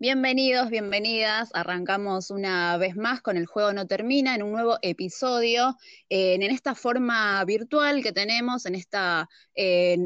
Bienvenidos, 0.00 0.70
bienvenidas. 0.70 1.50
Arrancamos 1.54 2.30
una 2.30 2.76
vez 2.76 2.94
más 2.94 3.20
con 3.20 3.36
El 3.36 3.46
Juego 3.46 3.72
No 3.72 3.88
Termina 3.88 4.36
en 4.36 4.44
un 4.44 4.52
nuevo 4.52 4.78
episodio, 4.80 5.76
en 6.08 6.42
esta 6.44 6.76
forma 6.76 7.44
virtual 7.44 8.00
que 8.00 8.12
tenemos, 8.12 8.64
en 8.66 8.76
esta 8.76 9.28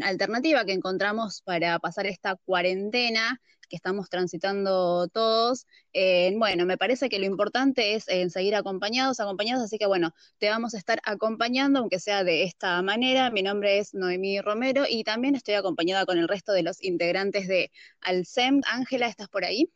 alternativa 0.02 0.64
que 0.64 0.72
encontramos 0.72 1.42
para 1.42 1.78
pasar 1.78 2.06
esta 2.06 2.36
cuarentena 2.36 3.38
que 3.68 3.76
estamos 3.76 4.08
transitando 4.08 5.08
todos. 5.08 5.66
bueno, 6.36 6.64
me 6.64 6.78
parece 6.78 7.10
que 7.10 7.18
lo 7.18 7.26
importante 7.26 7.94
es 7.94 8.04
seguir 8.32 8.54
acompañados, 8.54 9.20
acompañados, 9.20 9.62
así 9.62 9.76
que 9.76 9.86
bueno, 9.86 10.14
te 10.38 10.48
vamos 10.48 10.74
a 10.74 10.78
estar 10.78 11.00
acompañando, 11.04 11.80
aunque 11.80 11.98
sea 11.98 12.24
de 12.24 12.44
esta 12.44 12.80
manera. 12.80 13.30
Mi 13.30 13.42
nombre 13.42 13.76
es 13.78 13.92
Noemí 13.92 14.40
Romero 14.40 14.84
y 14.88 15.04
también 15.04 15.34
estoy 15.34 15.52
acompañada 15.54 16.06
con 16.06 16.16
el 16.16 16.28
resto 16.28 16.52
de 16.52 16.62
los 16.62 16.82
integrantes 16.82 17.46
de 17.46 17.70
Alcem. 18.00 18.62
Ángela, 18.66 19.06
¿estás 19.06 19.28
por 19.28 19.44
ahí? 19.44 19.70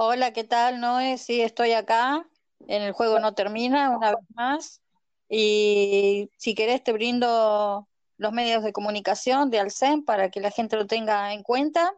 Hola, 0.00 0.32
¿qué 0.32 0.44
tal, 0.44 0.78
Noé? 0.78 1.18
Sí, 1.18 1.40
estoy 1.40 1.72
acá. 1.72 2.24
En 2.68 2.82
el 2.82 2.92
juego 2.92 3.18
no 3.18 3.34
termina, 3.34 3.90
una 3.90 4.10
vez 4.10 4.24
más. 4.36 4.80
Y 5.28 6.30
si 6.36 6.54
querés, 6.54 6.84
te 6.84 6.92
brindo 6.92 7.88
los 8.16 8.32
medios 8.32 8.62
de 8.62 8.72
comunicación 8.72 9.50
de 9.50 9.58
Alcem 9.58 10.04
para 10.04 10.30
que 10.30 10.40
la 10.40 10.52
gente 10.52 10.76
lo 10.76 10.86
tenga 10.86 11.32
en 11.32 11.42
cuenta. 11.42 11.92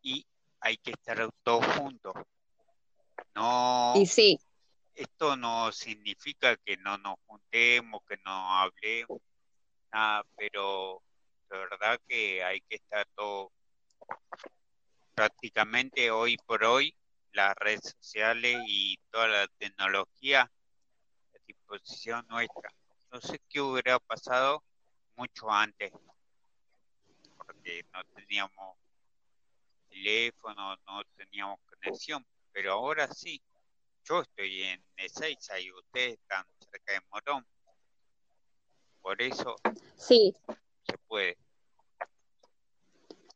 Y 0.01 0.25
hay 0.61 0.77
que 0.77 0.91
estar 0.91 1.29
todos 1.43 1.65
juntos. 1.77 2.13
No. 3.35 3.93
Y 3.95 4.05
sí. 4.05 4.39
Esto 4.93 5.35
no 5.35 5.71
significa 5.71 6.55
que 6.57 6.77
no 6.77 6.97
nos 6.99 7.15
juntemos, 7.25 8.01
que 8.07 8.17
no 8.23 8.59
hablemos, 8.59 9.19
nada, 9.91 10.23
pero 10.35 11.01
de 11.49 11.57
verdad 11.57 11.99
que 12.07 12.43
hay 12.43 12.61
que 12.61 12.75
estar 12.75 13.07
todo. 13.15 13.51
Prácticamente 15.15 16.11
hoy 16.11 16.37
por 16.45 16.63
hoy, 16.63 16.95
las 17.31 17.55
redes 17.55 17.95
sociales 17.97 18.57
y 18.67 18.97
toda 19.09 19.27
la 19.27 19.47
tecnología 19.57 20.41
a 20.41 21.37
disposición 21.47 22.25
nuestra. 22.29 22.71
No 23.11 23.19
sé 23.19 23.39
qué 23.49 23.61
hubiera 23.61 23.99
pasado 23.99 24.63
mucho 25.15 25.49
antes, 25.49 25.91
porque 27.37 27.85
no 27.93 28.03
teníamos 28.15 28.77
teléfono, 29.91 30.75
no 30.87 31.01
teníamos 31.15 31.59
conexión, 31.65 32.25
pero 32.51 32.73
ahora 32.73 33.07
sí. 33.13 33.41
Yo 34.03 34.21
estoy 34.21 34.63
en 34.63 34.83
Ezeiza 34.97 35.59
y 35.59 35.71
ustedes 35.71 36.13
están 36.13 36.43
cerca 36.71 36.93
de 36.93 37.01
Morón. 37.11 37.45
Por 38.99 39.21
eso 39.21 39.55
sí. 39.95 40.35
se 40.83 40.97
puede. 41.07 41.37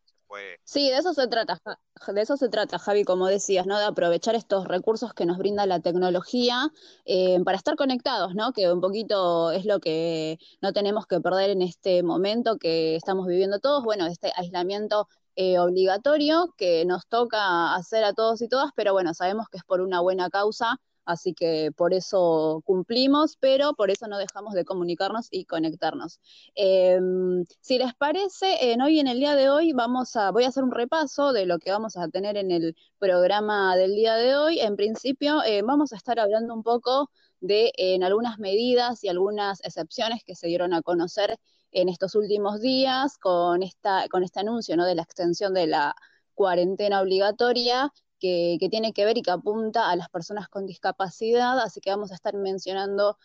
Se 0.06 0.16
puede. 0.28 0.60
Sí, 0.64 0.90
de 0.90 0.98
eso 0.98 1.14
se 1.14 1.28
trata, 1.28 1.62
de 2.08 2.22
eso 2.22 2.36
se 2.36 2.50
trata, 2.50 2.80
Javi, 2.80 3.04
como 3.04 3.28
decías, 3.28 3.68
¿no? 3.68 3.78
De 3.78 3.86
aprovechar 3.86 4.34
estos 4.34 4.68
recursos 4.68 5.14
que 5.14 5.26
nos 5.26 5.38
brinda 5.38 5.68
la 5.68 5.82
tecnología 5.82 6.72
eh, 7.06 7.40
para 7.44 7.58
estar 7.58 7.76
conectados, 7.76 8.34
¿no? 8.34 8.52
Que 8.52 8.72
un 8.72 8.82
poquito 8.82 9.52
es 9.52 9.66
lo 9.66 9.80
que 9.80 10.40
no 10.62 10.74
tenemos 10.74 11.06
que 11.06 11.20
perder 11.20 11.52
en 11.52 11.62
este 11.62 12.02
momento 12.02 12.58
que 12.58 12.96
estamos 12.96 13.28
viviendo 13.28 13.60
todos, 13.60 13.84
bueno, 13.84 14.08
este 14.08 14.32
aislamiento 14.36 15.08
eh, 15.35 15.59
obligatorio 15.59 16.53
que 16.57 16.85
nos 16.85 17.07
toca 17.07 17.75
hacer 17.75 18.03
a 18.03 18.13
todos 18.13 18.41
y 18.41 18.47
todas, 18.47 18.72
pero 18.75 18.94
bueno, 18.94 19.13
sabemos 19.13 19.47
que 19.50 19.57
es 19.57 19.63
por 19.63 19.81
una 19.81 20.00
buena 20.00 20.29
causa, 20.29 20.78
así 21.06 21.34
que 21.34 21.72
por 21.75 21.94
eso 21.94 22.62
cumplimos, 22.66 23.38
pero 23.40 23.73
por 23.73 23.91
eso 23.91 24.07
no 24.07 24.18
dejamos 24.18 24.53
de 24.53 24.66
comunicarnos 24.66 25.28
y 25.31 25.46
conectarnos. 25.46 26.19
Em, 26.56 27.46
si 27.62 27.78
les 27.78 27.94
parece, 27.96 28.78
hoy 28.84 29.00
en 29.00 29.07
el 29.07 29.19
día 29.19 29.35
de 29.35 29.50
hoy 29.50 29.73
vamos 29.73 30.16
a, 30.16 30.31
voy 30.31 30.44
a 30.46 30.50
hacer 30.50 30.63
un 30.63 30.72
repaso 30.72 31.34
de 31.34 31.46
lo 31.46 31.59
que 31.59 31.72
vamos 31.72 31.97
a 31.97 32.07
tener 32.09 32.38
en 32.38 32.52
el 32.52 32.75
programa 33.00 33.75
del 33.78 33.94
día 33.96 34.16
de 34.16 34.35
hoy. 34.35 34.59
En 34.59 34.75
principio, 34.75 35.44
eh, 35.44 35.62
vamos 35.62 35.94
a 35.94 35.97
estar 35.97 36.19
hablando 36.19 36.53
un 36.53 36.63
poco 36.63 37.09
de 37.41 37.72
en 37.78 38.03
algunas 38.03 38.40
medidas 38.40 39.03
y 39.03 39.09
algunas 39.09 39.63
excepciones 39.63 40.23
que 40.25 40.35
se 40.35 40.47
dieron 40.47 40.73
a 40.73 40.81
conocer 40.81 41.38
en 41.75 41.90
estos 41.90 42.16
últimos 42.16 42.62
días 42.62 43.18
con, 43.18 43.62
esta, 43.62 44.08
con 44.09 44.24
este 44.24 44.40
anuncio 44.40 44.78
¿no? 44.78 44.86
de 44.86 44.96
la 44.96 45.02
extensión 45.02 45.53
de 45.53 45.68
la 45.68 45.94
cuarentena 46.34 47.02
obligatoria 47.02 47.91
que, 48.19 48.58
tiene 48.72 48.94
que 48.94 49.06
ver 49.06 49.18
y 49.18 49.22
que 49.22 49.31
apunta 49.31 49.90
a 49.90 49.96
las 49.97 50.09
personas 50.09 50.47
con 50.47 50.66
discapacidad, 50.66 51.59
así 51.59 51.81
que 51.81 51.91
vamos 51.91 52.12
a 52.12 52.16
estar 52.16 52.34
mencionando 52.34 53.18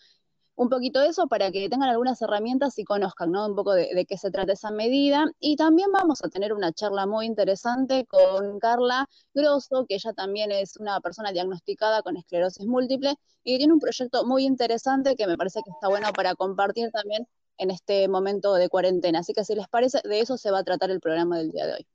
un 0.57 0.69
poquito 0.69 1.01
de 1.01 1.09
eso 1.09 1.29
para 1.29 1.51
que 1.53 1.69
tengan 1.71 1.89
algunas 1.89 2.21
herramientas 2.21 2.77
y 2.79 2.85
conozcan 2.85 3.31
¿no? 3.31 3.47
un 3.47 3.55
poco 3.55 3.73
de, 3.73 4.05
qué 4.07 4.19
se 4.19 4.31
trata 4.31 4.53
esa 4.53 4.71
medida. 4.71 5.25
Y 5.39 5.57
también 5.57 5.91
vamos 5.93 6.23
a 6.23 6.29
tener 6.29 6.53
una 6.53 6.73
charla 6.73 7.07
muy 7.07 7.25
interesante 7.27 8.05
con 8.07 8.59
Carla 8.59 9.07
Grosso, 9.33 9.87
que 9.89 9.95
ella 9.95 10.13
también 10.13 10.51
es 10.53 10.77
una 10.77 11.01
persona 11.01 11.33
diagnosticada 11.33 12.03
con 12.03 12.17
esclerosis 12.17 12.67
múltiple 12.67 13.15
y 13.43 13.59
tiene 13.59 13.73
un 13.73 13.79
proyecto 13.81 14.27
muy 14.27 14.45
interesante 14.45 15.15
que 15.17 15.27
me 15.27 15.39
parece 15.39 15.61
que 15.65 15.71
está 15.71 15.89
bueno 15.89 16.13
para 16.13 16.35
compartir 16.35 16.91
también 16.91 17.27
en 17.61 17.71
este 17.71 18.09
momento 18.09 18.55
de 18.55 18.69
cuarentena. 18.69 19.21
Así 19.21 19.35
que 19.35 19.45
si 19.45 19.55
les 19.55 19.69
parece, 19.69 20.01
de 20.03 20.21
eso 20.21 20.37
se 20.39 20.51
va 20.51 20.61
a 20.61 20.65
tratar 20.65 20.91
el 20.91 20.99
programa 20.99 21.39
del 21.39 21.53
día 21.53 21.67
de 21.67 21.75
hoy. 21.75 21.87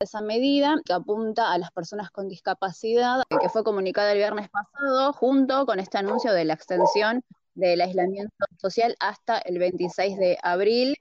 Esa 0.00 0.22
medida 0.22 0.76
que 0.82 0.94
apunta 0.94 1.52
a 1.52 1.58
las 1.58 1.70
personas 1.72 2.10
con 2.10 2.26
discapacidad, 2.26 3.22
que 3.40 3.50
fue 3.50 3.62
comunicada 3.62 4.12
el 4.12 4.18
viernes 4.18 4.48
pasado, 4.48 5.12
junto 5.12 5.66
con 5.66 5.78
este 5.78 5.98
anuncio 5.98 6.32
de 6.32 6.46
la 6.46 6.54
extensión 6.54 7.22
del 7.54 7.82
aislamiento 7.82 8.32
social 8.56 8.96
hasta 8.98 9.38
el 9.38 9.58
26 9.58 10.16
de 10.16 10.38
abril. 10.42 10.96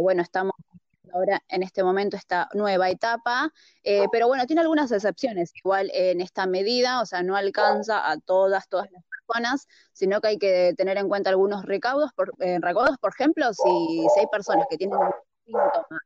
bueno, 0.00 0.22
estamos 0.22 0.54
ahora 1.12 1.42
en 1.48 1.64
este 1.64 1.82
momento 1.82 2.16
esta 2.16 2.48
nueva 2.54 2.90
etapa, 2.90 3.52
eh, 3.82 4.04
pero 4.12 4.28
bueno, 4.28 4.46
tiene 4.46 4.62
algunas 4.62 4.92
excepciones 4.92 5.50
igual 5.56 5.90
en 5.92 6.20
esta 6.20 6.46
medida, 6.46 7.00
o 7.00 7.06
sea, 7.06 7.24
no 7.24 7.34
alcanza 7.34 8.08
a 8.08 8.18
todas, 8.18 8.68
todas 8.68 8.90
las 8.92 9.02
sino 9.92 10.20
que 10.20 10.28
hay 10.28 10.38
que 10.38 10.74
tener 10.76 10.98
en 10.98 11.08
cuenta 11.08 11.30
algunos 11.30 11.64
recaudos, 11.64 12.12
por, 12.14 12.32
eh, 12.40 12.58
recaudos, 12.60 12.98
por 12.98 13.12
ejemplo, 13.12 13.52
si, 13.52 14.06
hay 14.18 14.26
personas 14.30 14.66
que 14.70 14.76
tienen 14.76 14.98
un 14.98 15.10
síntoma 15.44 16.00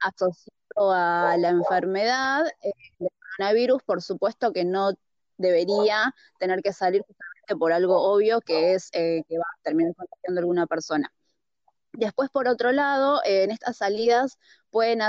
asociado 0.00 0.92
a 0.92 1.36
la 1.38 1.50
enfermedad 1.50 2.46
eh, 2.62 2.72
del 2.98 3.10
coronavirus, 3.36 3.82
por 3.84 4.02
supuesto 4.02 4.52
que 4.52 4.64
no 4.64 4.92
debería 5.36 6.14
tener 6.38 6.62
que 6.62 6.72
salir 6.72 7.02
justamente 7.02 7.56
por 7.58 7.72
algo 7.72 8.00
obvio 8.00 8.40
que 8.40 8.74
es 8.74 8.88
eh, 8.92 9.22
que 9.28 9.38
va 9.38 9.44
a 9.44 9.62
terminar 9.62 9.94
contagiando 9.94 10.40
a 10.40 10.42
alguna 10.42 10.66
persona. 10.66 11.12
Después, 11.92 12.30
por 12.30 12.48
otro 12.48 12.72
lado, 12.72 13.20
en 13.24 13.50
estas 13.50 13.76
salidas 13.76 14.38
pueden, 14.70 15.00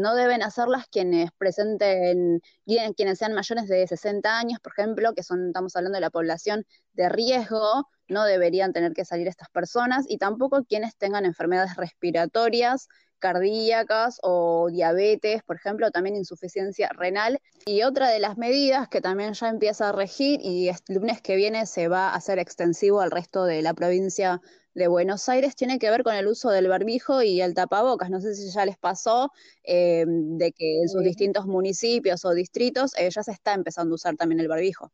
no 0.00 0.14
deben 0.14 0.42
hacerlas 0.42 0.86
quienes 0.88 1.30
presenten, 1.32 2.40
quienes 2.64 3.18
sean 3.18 3.34
mayores 3.34 3.66
de 3.66 3.86
60 3.86 4.38
años, 4.38 4.60
por 4.60 4.72
ejemplo, 4.72 5.12
que 5.14 5.24
son, 5.24 5.48
estamos 5.48 5.74
hablando 5.74 5.96
de 5.96 6.02
la 6.02 6.10
población 6.10 6.64
de 6.92 7.08
riesgo, 7.08 7.88
no 8.08 8.24
deberían 8.24 8.72
tener 8.72 8.92
que 8.92 9.04
salir 9.04 9.26
estas 9.26 9.48
personas, 9.48 10.04
y 10.08 10.18
tampoco 10.18 10.64
quienes 10.64 10.96
tengan 10.96 11.24
enfermedades 11.24 11.76
respiratorias, 11.76 12.88
cardíacas 13.18 14.18
o 14.22 14.68
diabetes, 14.70 15.42
por 15.42 15.56
ejemplo, 15.56 15.90
también 15.90 16.16
insuficiencia 16.16 16.88
renal. 16.94 17.38
Y 17.66 17.82
otra 17.82 18.08
de 18.08 18.18
las 18.18 18.38
medidas 18.38 18.88
que 18.88 19.00
también 19.00 19.34
ya 19.34 19.48
empieza 19.48 19.90
a 19.90 19.92
regir 19.92 20.40
y 20.42 20.68
el 20.68 20.76
lunes 20.88 21.20
que 21.20 21.36
viene 21.36 21.66
se 21.66 21.88
va 21.88 22.08
a 22.08 22.14
hacer 22.14 22.38
extensivo 22.38 23.00
al 23.00 23.10
resto 23.10 23.44
de 23.44 23.60
la 23.62 23.74
provincia 23.74 24.40
de 24.74 24.88
Buenos 24.88 25.28
Aires 25.28 25.56
tiene 25.56 25.78
que 25.78 25.90
ver 25.90 26.04
con 26.04 26.14
el 26.14 26.26
uso 26.26 26.50
del 26.50 26.68
barbijo 26.68 27.22
y 27.22 27.40
el 27.40 27.54
tapabocas. 27.54 28.10
No 28.10 28.20
sé 28.20 28.34
si 28.34 28.50
ya 28.50 28.64
les 28.64 28.78
pasó 28.78 29.32
eh, 29.64 30.04
de 30.06 30.52
que 30.52 30.80
en 30.80 30.88
sus 30.88 31.02
distintos 31.02 31.46
municipios 31.46 32.24
o 32.24 32.30
distritos 32.30 32.96
eh, 32.96 33.10
ya 33.10 33.22
se 33.22 33.32
está 33.32 33.54
empezando 33.54 33.94
a 33.94 33.96
usar 33.96 34.16
también 34.16 34.40
el 34.40 34.48
barbijo. 34.48 34.90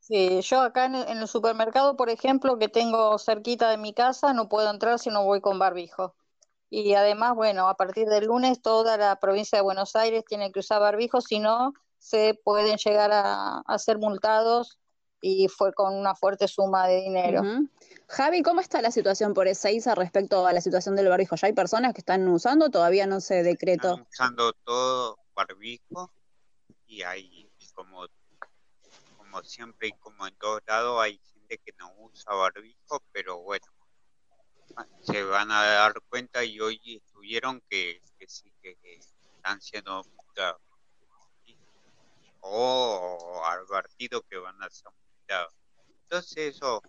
Sí, 0.00 0.40
yo 0.42 0.60
acá 0.60 0.86
en 0.86 0.96
el, 0.96 1.28
supermercado, 1.28 1.96
por 1.96 2.10
ejemplo, 2.10 2.58
que 2.58 2.68
tengo 2.68 3.18
cerquita 3.18 3.70
de 3.70 3.78
mi 3.78 3.94
casa, 3.94 4.32
no 4.32 4.48
puedo 4.48 4.68
entrar 4.68 4.98
si 4.98 5.10
no 5.10 5.24
voy 5.24 5.40
con 5.40 5.60
barbijo. 5.60 6.16
Y 6.70 6.94
además, 6.94 7.36
bueno, 7.36 7.68
a 7.68 7.76
partir 7.76 8.08
del 8.08 8.26
lunes 8.26 8.60
toda 8.60 8.96
la 8.96 9.16
provincia 9.20 9.58
de 9.58 9.62
Buenos 9.62 9.94
Aires 9.94 10.24
tiene 10.26 10.50
que 10.50 10.58
usar 10.58 10.80
barbijo, 10.80 11.20
si 11.20 11.38
no, 11.38 11.72
se 11.98 12.34
pueden 12.44 12.78
llegar 12.78 13.10
a, 13.12 13.78
ser 13.78 13.98
multados 13.98 14.80
y 15.24 15.46
fue 15.46 15.72
con 15.72 15.94
una 15.94 16.16
fuerte 16.16 16.48
suma 16.48 16.88
de 16.88 17.00
dinero. 17.00 17.42
Javi, 18.08 18.42
¿cómo 18.42 18.60
está 18.60 18.82
la 18.82 18.90
situación 18.90 19.34
por 19.34 19.46
Ezeiza 19.46 19.94
respecto 19.94 20.44
a 20.44 20.52
la 20.52 20.60
situación 20.60 20.96
del 20.96 21.08
barbijo? 21.08 21.36
¿Ya 21.36 21.46
hay 21.46 21.52
personas 21.52 21.94
que 21.94 22.00
están 22.00 22.26
usando? 22.26 22.70
Todavía 22.70 23.06
no 23.06 23.20
se 23.20 23.44
decretó. 23.44 23.92
Están 23.92 24.06
usando 24.10 24.52
todo 24.64 25.18
barbijo 25.34 26.12
y 26.86 27.02
hay 27.02 27.48
como, 27.72 28.04
como 29.16 29.42
siempre 29.44 29.88
y 29.88 29.92
como 29.92 30.26
en 30.26 30.34
todos 30.34 30.60
lados 30.66 31.00
hay 31.00 31.18
gente 31.18 31.56
que 31.58 31.72
no 31.78 31.90
usa 32.00 32.34
barbijo, 32.34 33.00
pero 33.12 33.38
bueno, 33.42 33.66
se 35.02 35.22
van 35.22 35.52
a 35.52 35.62
dar 35.62 35.94
cuenta 36.08 36.44
y 36.44 36.58
hoy 36.58 36.80
estuvieron 36.84 37.62
que, 37.70 38.02
sí 38.26 38.52
que, 38.60 38.76
están 39.36 39.60
siendo 39.60 40.04
o 42.44 43.44
advertido 43.46 44.22
que 44.22 44.36
van 44.36 44.60
a 44.60 44.68
ser 44.68 44.90
Entonces 46.02 46.54
eso 46.54 46.82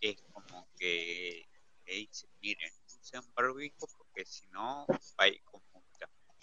es 0.00 0.22
como 0.32 0.68
que 0.78 1.46
le 1.86 1.92
dicen, 1.92 2.30
miren, 2.40 2.72
usen 3.00 3.22
barbijo 3.34 3.86
porque 3.96 4.24
si 4.24 4.46
no 4.48 4.86
hay 5.18 5.38
como 5.40 5.70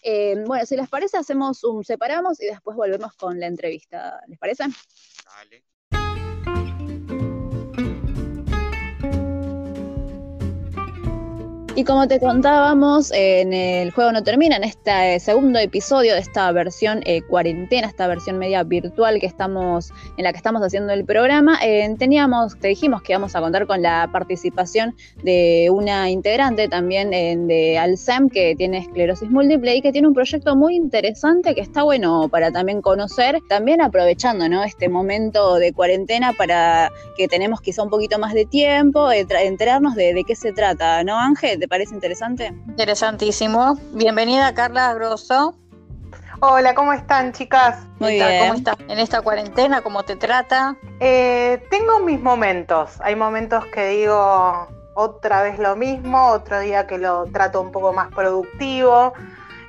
eh, 0.03 0.35
bueno, 0.45 0.65
si 0.65 0.75
les 0.75 0.87
parece, 0.87 1.17
hacemos 1.17 1.63
un 1.63 1.83
separamos 1.83 2.39
y 2.41 2.45
después 2.45 2.77
volvemos 2.77 3.13
con 3.15 3.39
la 3.39 3.47
entrevista. 3.47 4.21
¿Les 4.27 4.37
parece? 4.37 4.63
Dale. 5.25 5.63
Y 11.77 11.83
como 11.83 12.07
te 12.07 12.19
contábamos, 12.19 13.11
en 13.13 13.53
el 13.53 13.91
juego 13.91 14.11
no 14.11 14.23
termina, 14.23 14.55
en 14.55 14.63
este 14.63 15.19
segundo 15.19 15.59
episodio 15.59 16.15
de 16.15 16.21
esta 16.21 16.51
versión 16.51 17.01
eh, 17.05 17.21
cuarentena, 17.21 17.87
esta 17.87 18.07
versión 18.07 18.39
media 18.39 18.63
virtual 18.63 19.19
que 19.19 19.27
estamos, 19.27 19.91
en 20.17 20.23
la 20.23 20.31
que 20.31 20.37
estamos 20.37 20.63
haciendo 20.63 20.91
el 20.91 21.05
programa, 21.05 21.59
eh, 21.63 21.87
teníamos, 21.99 22.57
te 22.57 22.69
dijimos 22.69 23.03
que 23.03 23.13
íbamos 23.13 23.35
a 23.35 23.41
contar 23.41 23.67
con 23.67 23.83
la 23.83 24.09
participación 24.11 24.95
de 25.21 25.69
una 25.71 26.09
integrante 26.09 26.67
también 26.67 27.13
eh, 27.13 27.37
de 27.37 27.77
Alzheimer 27.77 28.31
que 28.31 28.55
tiene 28.55 28.79
esclerosis 28.79 29.29
múltiple 29.29 29.75
y 29.75 29.83
que 29.83 29.91
tiene 29.91 30.07
un 30.07 30.15
proyecto 30.15 30.55
muy 30.55 30.75
interesante 30.75 31.53
que 31.53 31.61
está 31.61 31.83
bueno 31.83 32.27
para 32.27 32.51
también 32.51 32.81
conocer, 32.81 33.37
también 33.49 33.81
aprovechando 33.81 34.49
¿no? 34.49 34.63
este 34.63 34.89
momento 34.89 35.57
de 35.57 35.73
cuarentena 35.73 36.33
para 36.33 36.91
que 37.15 37.27
tenemos 37.27 37.61
quizá 37.61 37.83
un 37.83 37.91
poquito 37.91 38.17
más 38.17 38.33
de 38.33 38.47
tiempo, 38.47 39.11
enterarnos 39.11 39.93
de, 39.93 40.15
de 40.15 40.23
qué 40.23 40.35
se 40.35 40.53
trata, 40.53 41.03
¿no, 41.03 41.19
Ángel? 41.19 41.66
Parece 41.67 41.93
interesante? 41.93 42.53
Interesantísimo. 42.67 43.77
Bienvenida 43.93 44.53
Carla 44.53 44.93
Grosso. 44.93 45.55
Hola, 46.39 46.75
¿cómo 46.75 46.93
están 46.93 47.33
chicas? 47.33 47.79
Muy 47.99 48.13
bien. 48.13 48.41
¿Cómo 48.41 48.53
estás 48.53 48.75
en 48.87 48.99
esta 48.99 49.21
cuarentena? 49.21 49.81
¿Cómo 49.81 50.03
te 50.03 50.15
trata? 50.15 50.75
Eh, 50.99 51.63
tengo 51.69 51.99
mis 51.99 52.21
momentos. 52.21 53.01
Hay 53.01 53.15
momentos 53.15 53.65
que 53.67 53.89
digo 53.89 54.67
otra 54.93 55.41
vez 55.41 55.57
lo 55.57 55.75
mismo, 55.75 56.27
otro 56.27 56.59
día 56.59 56.85
que 56.85 56.97
lo 56.97 57.25
trato 57.25 57.61
un 57.61 57.71
poco 57.71 57.91
más 57.91 58.09
productivo, 58.13 59.13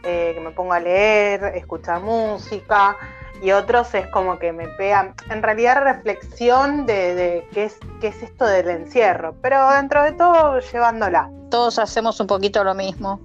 eh, 0.02 0.32
que 0.34 0.40
me 0.40 0.50
pongo 0.50 0.74
a 0.74 0.80
leer, 0.80 1.52
escuchar 1.56 2.00
música 2.00 2.96
y 3.42 3.52
otros 3.52 3.94
es 3.94 4.06
como 4.08 4.38
que 4.38 4.52
me 4.52 4.68
pegan, 4.68 5.14
en 5.30 5.42
realidad 5.42 5.82
reflexión 5.82 6.86
de, 6.86 7.46
qué, 7.52 7.64
es, 7.64 7.78
qué 8.00 8.08
es 8.08 8.22
esto 8.22 8.46
del 8.46 8.68
encierro, 8.68 9.34
pero 9.42 9.70
dentro 9.70 10.02
de 10.02 10.12
todo 10.12 10.60
llevándola. 10.60 11.30
Todos 11.50 11.78
hacemos 11.78 12.18
un 12.20 12.26
poquito 12.26 12.64
lo 12.64 12.74
mismo. 12.74 13.20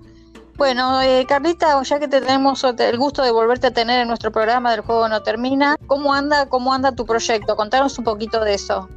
Bueno, 0.56 1.02
eh, 1.02 1.26
Carlita, 1.28 1.82
ya 1.82 2.00
que 2.00 2.08
tenemos 2.08 2.64
el 2.64 2.98
gusto 2.98 3.24
de 3.24 3.32
volverte 3.32 3.68
a 3.68 3.72
tener 3.72 4.02
en 4.02 4.08
nuestro 4.08 4.32
programa 4.32 4.72
del 4.72 4.82
juego 4.82 5.10
no 5.10 5.24
termina, 5.24 5.78
¿cómo 5.88 6.14
anda, 6.14 6.48
cómo 6.48 6.74
anda 6.74 6.92
tu 6.92 7.06
proyecto? 7.06 7.56
Contanos 7.56 7.98
un 7.98 8.04
poquito 8.04 8.44
de 8.44 8.54
eso. 8.54 8.88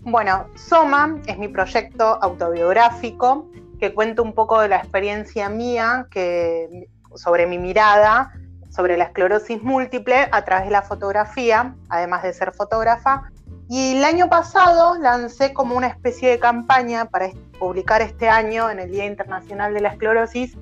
Bueno, 0.00 0.46
Soma 0.54 1.18
es 1.26 1.36
mi 1.36 1.48
proyecto 1.48 2.18
autobiográfico 2.22 3.50
que 3.78 3.92
cuenta 3.92 4.22
un 4.22 4.32
poco 4.32 4.60
de 4.60 4.68
la 4.68 4.78
experiencia 4.78 5.50
mía 5.50 6.06
que, 6.10 6.88
sobre 7.14 7.46
mi 7.46 7.58
mirada 7.58 8.32
sobre 8.78 8.96
la 8.96 9.06
esclerosis 9.06 9.60
múltiple 9.60 10.28
a 10.30 10.44
través 10.44 10.66
de 10.66 10.70
la 10.70 10.82
fotografía, 10.82 11.74
además 11.88 12.22
de 12.22 12.32
ser 12.32 12.52
fotógrafa. 12.52 13.24
Y 13.68 13.96
el 13.96 14.04
año 14.04 14.28
pasado 14.28 14.96
lancé 15.00 15.52
como 15.52 15.74
una 15.74 15.88
especie 15.88 16.30
de 16.30 16.38
campaña 16.38 17.06
para 17.06 17.30
publicar 17.58 18.02
este 18.02 18.28
año, 18.28 18.70
en 18.70 18.78
el 18.78 18.92
Día 18.92 19.04
Internacional 19.04 19.74
de 19.74 19.80
la 19.80 19.88
Esclerosis, 19.88 20.56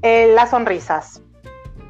eh, 0.00 0.32
las 0.34 0.50
sonrisas. 0.50 1.20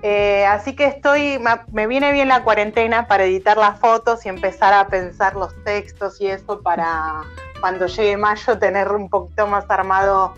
Eh, 0.02 0.44
así 0.44 0.74
que 0.74 0.86
estoy, 0.86 1.38
me 1.70 1.86
viene 1.86 2.10
bien 2.10 2.26
la 2.26 2.42
cuarentena 2.42 3.06
para 3.06 3.22
editar 3.22 3.56
las 3.56 3.78
fotos 3.78 4.26
y 4.26 4.30
empezar 4.30 4.74
a 4.74 4.88
pensar 4.88 5.36
los 5.36 5.54
textos 5.62 6.20
y 6.20 6.26
eso 6.26 6.62
para 6.62 7.22
cuando 7.60 7.86
llegue 7.86 8.16
mayo 8.16 8.58
tener 8.58 8.90
un 8.90 9.08
poquito 9.08 9.46
más 9.46 9.66
armado 9.68 10.34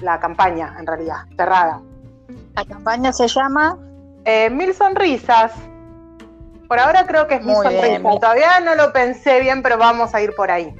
la 0.00 0.20
campaña, 0.20 0.76
en 0.78 0.86
realidad, 0.86 1.26
cerrada. 1.36 1.82
La 2.54 2.64
campaña 2.64 3.12
se 3.12 3.26
llama 3.26 3.78
eh, 4.24 4.48
Mil 4.50 4.74
Sonrisas. 4.74 5.52
Por 6.68 6.78
ahora 6.78 7.06
creo 7.06 7.26
que 7.26 7.36
es 7.36 7.44
Mil 7.44 7.56
Sonrisas. 7.56 8.00
Todavía 8.00 8.60
no 8.60 8.74
lo 8.74 8.92
pensé 8.92 9.40
bien, 9.40 9.62
pero 9.62 9.76
vamos 9.76 10.14
a 10.14 10.22
ir 10.22 10.34
por 10.34 10.50
ahí. 10.50 10.74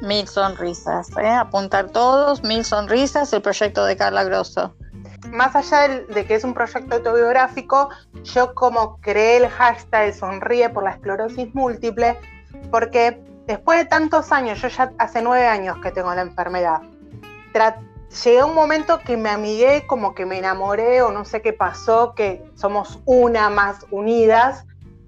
Mil 0.00 0.26
Sonrisas. 0.26 1.08
¿eh? 1.18 1.28
Apuntar 1.28 1.90
todos, 1.90 2.42
Mil 2.42 2.64
Sonrisas, 2.64 3.32
el 3.32 3.42
proyecto 3.42 3.84
de 3.84 3.96
Carla 3.96 4.24
Grosso. 4.24 4.74
Más 5.30 5.54
allá 5.54 5.88
de, 5.88 6.26
que 6.26 6.34
es 6.34 6.44
un 6.44 6.54
proyecto 6.54 6.96
autobiográfico, 6.96 7.90
yo 8.24 8.54
como 8.54 8.98
creé 9.00 9.38
el 9.38 9.48
hashtag 9.48 10.14
Sonríe 10.14 10.70
por 10.70 10.84
la 10.84 10.90
esclerosis 10.92 11.54
múltiple, 11.54 12.18
porque 12.70 13.22
después 13.46 13.78
de 13.78 13.84
tantos 13.84 14.32
años, 14.32 14.60
yo 14.60 14.68
ya 14.68 14.92
hace 14.98 15.22
nueve 15.22 15.46
años 15.46 15.76
que 15.82 15.92
tengo 15.92 16.14
la 16.14 16.22
enfermedad, 16.22 16.80
llegué 18.24 18.40
a 18.40 18.46
un 18.46 18.54
momento 18.54 19.00
que 19.00 19.16
me 19.16 19.30
amigué, 19.30 19.86
como 19.86 20.14
que 20.14 20.26
me 20.26 20.38
enamoré 20.38 21.02
o 21.02 21.12
no 21.12 21.24
sé 21.24 21.42
qué 21.42 21.52
pasó, 21.52 22.14
que 22.14 22.44
somos 22.54 23.00
una 23.04 23.50
más 23.50 23.86
unidas. 23.90 24.66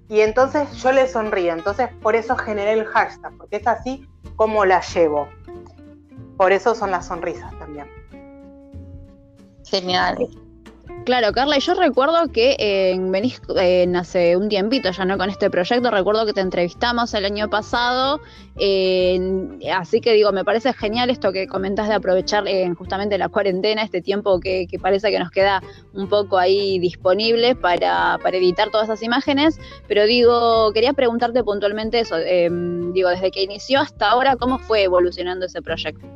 Y 0.09 0.21
entonces 0.21 0.71
yo 0.81 0.91
le 0.91 1.07
sonrío. 1.07 1.53
Entonces 1.53 1.89
por 2.01 2.15
eso 2.15 2.35
generé 2.35 2.73
el 2.73 2.85
hashtag, 2.85 3.35
porque 3.37 3.57
es 3.57 3.67
así 3.67 4.07
como 4.35 4.65
la 4.65 4.81
llevo. 4.81 5.27
Por 6.37 6.51
eso 6.51 6.75
son 6.75 6.91
las 6.91 7.07
sonrisas 7.07 7.57
también. 7.59 7.87
Genial. 9.65 10.29
Claro, 11.05 11.33
Carla, 11.33 11.57
y 11.57 11.59
yo 11.59 11.73
recuerdo 11.73 12.31
que 12.31 12.55
en 12.57 13.11
venís 13.11 13.41
en 13.57 13.97
hace 13.97 14.37
un 14.37 14.47
tiempito 14.47 14.89
ya 14.89 15.03
no 15.03 15.17
con 15.17 15.29
este 15.29 15.49
proyecto, 15.49 15.91
recuerdo 15.91 16.25
que 16.25 16.31
te 16.31 16.39
entrevistamos 16.39 17.13
el 17.13 17.25
año 17.25 17.49
pasado, 17.49 18.21
así 19.73 19.99
que 20.01 20.13
digo, 20.13 20.31
me 20.31 20.45
parece 20.45 20.71
genial 20.71 21.09
esto 21.09 21.33
que 21.33 21.45
comentas 21.45 21.89
de 21.89 21.95
aprovechar 21.95 22.45
justamente 22.77 23.17
la 23.17 23.27
cuarentena, 23.27 23.83
este 23.83 24.01
tiempo 24.01 24.39
que, 24.39 24.65
parece 24.81 25.11
que 25.11 25.19
nos 25.19 25.29
queda 25.29 25.61
un 25.93 26.07
poco 26.07 26.37
ahí 26.37 26.79
disponible 26.79 27.53
para, 27.55 28.17
para 28.23 28.37
editar 28.37 28.69
todas 28.69 28.87
esas 28.87 29.03
imágenes, 29.03 29.59
pero 29.89 30.05
digo, 30.05 30.71
quería 30.71 30.93
preguntarte 30.93 31.43
puntualmente 31.43 31.99
eso, 31.99 32.17
em, 32.17 32.93
digo, 32.93 33.09
desde 33.09 33.29
que 33.29 33.43
inició 33.43 33.81
hasta 33.81 34.09
ahora, 34.09 34.37
¿cómo 34.37 34.57
fue 34.57 34.83
evolucionando 34.83 35.47
ese 35.47 35.61
proyecto? 35.61 36.07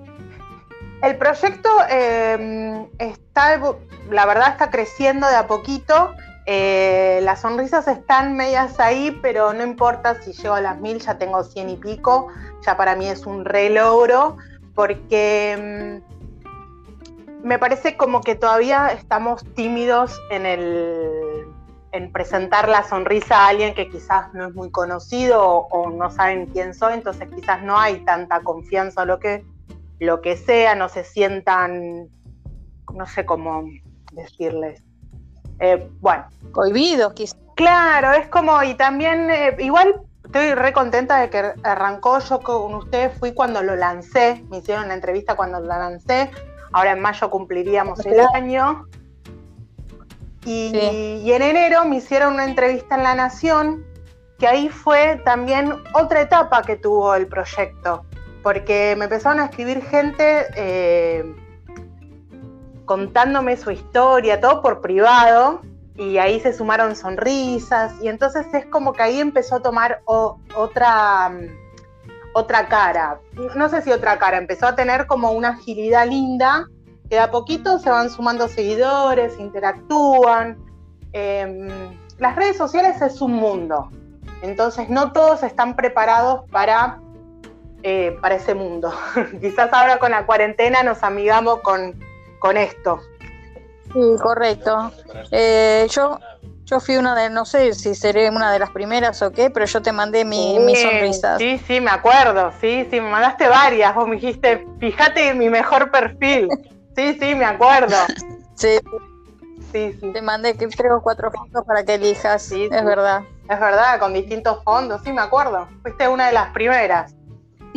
El 1.02 1.18
proyecto 1.18 1.70
em, 1.90 2.88
está, 2.98 3.62
la 4.10 4.26
verdad, 4.26 4.50
está 4.50 4.72
creciendo 4.72 5.28
de 5.28 5.36
a 5.36 5.48
poquito. 5.48 6.16
Eh, 6.48 7.20
las 7.24 7.42
sonrisas 7.42 7.88
están 7.88 8.36
medias 8.36 8.80
ahí, 8.80 9.18
pero 9.22 9.54
no 9.54 9.64
importa 9.64 10.20
si 10.22 10.34
llego 10.34 10.56
a 10.56 10.62
las 10.62 10.80
mil, 10.80 11.00
ya 11.00 11.18
tengo 11.18 11.44
cien 11.44 11.70
y 11.70 11.76
pico. 11.76 12.30
Ya 12.66 12.78
para 12.78 12.96
mí 12.96 13.08
es 13.08 13.28
un 13.28 13.46
re 13.46 13.70
logro, 13.70 14.38
porque 14.74 15.52
em, 15.52 16.02
me 17.44 17.60
parece 17.60 17.96
como 17.96 18.22
que 18.22 18.34
todavía 18.34 18.88
estamos 18.88 19.44
tímidos 19.54 20.20
en 20.32 20.46
el 20.46 21.46
en 21.94 22.12
presentar 22.12 22.68
la 22.68 22.84
sonrisa 22.84 23.46
a 23.46 23.48
alguien 23.48 23.74
que 23.74 23.90
quizás 23.90 24.34
no 24.34 24.48
es 24.48 24.54
muy 24.54 24.70
conocido 24.70 25.42
o, 25.42 25.68
o 25.70 25.90
no 25.90 26.12
saben 26.12 26.48
quién 26.48 26.74
soy, 26.74 26.94
entonces 26.94 27.30
quizás 27.34 27.64
no 27.64 27.80
hay 27.80 28.04
tanta 28.04 28.42
confianza 28.42 29.04
en 29.04 29.08
lo 29.08 29.20
que 29.20 29.46
lo 30.00 30.22
que 30.22 30.38
sea, 30.38 30.76
no 30.76 30.90
se 30.90 31.04
sientan, 31.04 32.10
no 32.94 33.06
sé 33.06 33.26
cómo 33.26 33.64
decirles. 34.12 34.84
Eh, 35.60 35.90
bueno. 36.00 36.26
Cohibidos, 36.52 37.14
quizás. 37.14 37.38
Claro, 37.56 38.14
es 38.14 38.28
como, 38.28 38.62
y 38.62 38.76
también, 38.76 39.32
eh, 39.32 39.56
igual 39.60 40.02
estoy 40.24 40.54
re 40.54 40.74
contenta 40.74 41.20
de 41.20 41.30
que 41.30 41.54
arrancó 41.64 42.20
yo 42.20 42.40
con 42.42 42.76
ustedes, 42.76 43.18
fui 43.18 43.34
cuando 43.34 43.64
lo 43.64 43.76
lancé, 43.76 44.44
me 44.52 44.58
hicieron 44.58 44.86
una 44.86 44.94
entrevista 44.94 45.36
cuando 45.36 45.60
lo 45.60 45.66
lancé, 45.68 46.30
ahora 46.72 46.92
en 46.92 47.00
mayo 47.00 47.30
cumpliríamos 47.32 48.06
el 48.06 48.20
año. 48.36 48.86
Y, 50.46 50.72
y, 51.24 51.32
en 51.32 51.42
enero 51.42 51.84
me 51.86 51.98
hicieron 51.98 52.36
una 52.36 52.46
entrevista 52.46 52.96
en 52.96 53.04
La 53.04 53.16
Nación, 53.16 53.86
que 54.38 54.48
ahí 54.48 54.70
fue 54.70 55.20
también 55.26 55.74
otra 55.94 56.22
etapa 56.22 56.62
que 56.62 56.76
tuvo 56.78 57.16
el 57.16 57.28
proyecto, 57.28 58.06
porque 58.48 58.96
me 58.98 59.04
empezaron 59.04 59.42
a 59.42 59.48
escribir 59.48 59.84
gente 59.84 60.46
eh, 60.56 61.36
contándome 62.86 63.58
su 63.58 63.72
historia, 63.72 64.40
todo 64.40 64.62
por 64.62 64.80
privado, 64.80 65.60
y 65.98 66.18
ahí 66.18 66.40
se 66.40 66.54
sumaron 66.54 66.96
sonrisas 66.96 67.96
y 68.02 68.08
entonces 68.08 68.46
es 68.54 68.66
como 68.68 68.94
que 68.94 69.04
ahí 69.04 69.20
empezó 69.20 69.56
a 69.56 69.60
tomar 69.60 70.00
otra, 70.06 71.28
mm, 71.28 72.36
otra 72.36 72.70
cara. 72.70 73.20
No 73.58 73.68
sé 73.68 73.82
si 73.82 73.92
otra 73.92 74.18
cara, 74.18 74.38
empezó 74.38 74.68
a 74.68 74.78
tener 74.78 75.08
como 75.08 75.32
una 75.32 75.50
agilidad 75.50 76.08
linda, 76.08 76.70
que 77.10 77.18
de 77.18 77.20
a 77.20 77.30
poquito 77.30 77.80
se 77.80 77.90
van 77.90 78.10
sumando 78.10 78.48
seguidores, 78.48 79.38
interactúan. 79.40 80.58
Em, 81.12 81.68
las 82.18 82.38
redes 82.38 82.56
sociales 82.56 83.02
es 83.02 83.20
un 83.20 83.34
mundo, 83.34 83.90
entonces 84.42 84.88
no 84.90 85.12
todos 85.12 85.44
están 85.44 85.76
preparados 85.76 86.50
para, 86.50 87.02
eh, 87.84 88.18
para 88.22 88.36
ese 88.36 88.54
mundo. 88.54 88.92
Quizás 89.42 89.72
ahora 89.72 89.98
con 89.98 90.12
la 90.12 90.26
cuarentena 90.26 90.84
nos 90.84 91.04
amigamos 91.04 91.60
con, 91.62 92.00
con 92.40 92.58
esto. 92.58 93.02
Sí, 93.94 94.16
correcto. 94.22 94.92
Eh, 95.32 95.88
yo, 95.90 96.20
yo 96.66 96.80
fui 96.80 96.98
una 96.98 97.16
de, 97.16 97.30
no 97.30 97.46
sé 97.46 97.74
si 97.74 97.96
seré 97.96 98.30
una 98.30 98.52
de 98.52 98.60
las 98.60 98.72
primeras 98.72 99.22
o 99.22 99.32
qué, 99.32 99.50
pero 99.50 99.66
yo 99.66 99.82
te 99.82 99.92
mandé 99.92 100.26
mi, 100.26 100.60
mis 100.60 100.82
sonrisas. 100.82 101.38
Sí, 101.38 101.62
sí, 101.66 101.80
me 101.80 101.92
acuerdo. 101.92 102.52
Sí, 102.60 102.88
sí, 102.92 103.00
me 103.00 103.10
mandaste 103.10 103.48
varias. 103.48 103.96
Vos 103.96 104.08
me 104.08 104.16
dijiste, 104.16 104.68
fíjate 104.80 105.30
en 105.30 105.38
mi 105.38 105.50
mejor 105.50 105.90
perfil. 105.92 106.50
Sí, 106.96 107.18
sí, 107.20 107.36
me 107.36 107.46
acuerdo. 107.46 107.96
Sí. 108.56 108.80
Sí, 109.72 109.96
sí. 110.02 110.12
Te 110.14 110.22
mandé 110.24 110.56
tres 110.56 110.92
o 110.92 111.00
cuatro 111.00 111.30
fotos 111.30 111.64
para 111.64 111.84
que 111.84 111.94
elijas, 111.94 112.42
sí, 112.42 112.68
es 112.72 112.84
verdad. 112.84 113.22
Es 113.48 113.60
verdad, 113.60 114.00
con 114.00 114.14
distintos 114.14 114.64
fondos, 114.64 115.02
sí, 115.04 115.14
me 115.14 115.22
acuerdo. 115.22 115.68
Fuiste 115.84 116.08
una 116.08 116.26
de 116.26 116.34
las 116.34 116.50
primeras. 116.50 117.14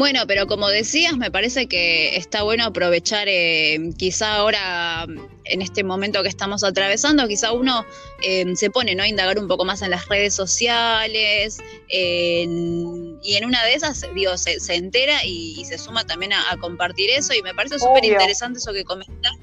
Bueno, 0.00 0.26
pero 0.26 0.46
como 0.46 0.70
decías, 0.70 1.18
me 1.18 1.30
parece 1.30 1.66
que 1.66 2.16
está 2.16 2.42
bueno 2.42 2.64
aprovechar 2.64 3.28
eh, 3.28 3.78
quizá 3.98 4.36
ahora, 4.36 5.04
en 5.44 5.60
este 5.60 5.84
momento 5.84 6.22
que 6.22 6.30
estamos 6.30 6.64
atravesando, 6.64 7.28
quizá 7.28 7.52
uno 7.52 7.84
eh, 8.22 8.46
se 8.56 8.70
pone 8.70 8.94
¿no? 8.94 9.02
a 9.02 9.08
indagar 9.08 9.38
un 9.38 9.46
poco 9.46 9.66
más 9.66 9.82
en 9.82 9.90
las 9.90 10.08
redes 10.08 10.32
sociales 10.32 11.58
y 11.86 13.34
en 13.34 13.44
una 13.44 13.62
de 13.66 13.74
esas, 13.74 14.06
digo, 14.14 14.38
se, 14.38 14.56
entera 14.74 15.22
y, 15.22 15.66
se 15.66 15.76
suma 15.76 16.06
también 16.06 16.32
a, 16.32 16.56
compartir 16.56 17.10
eso 17.10 17.34
y 17.34 17.42
me 17.42 17.54
parece 17.54 17.78
súper 17.78 18.06
interesante 18.06 18.58
eso 18.58 18.72
que 18.72 18.84
comentás 18.84 19.36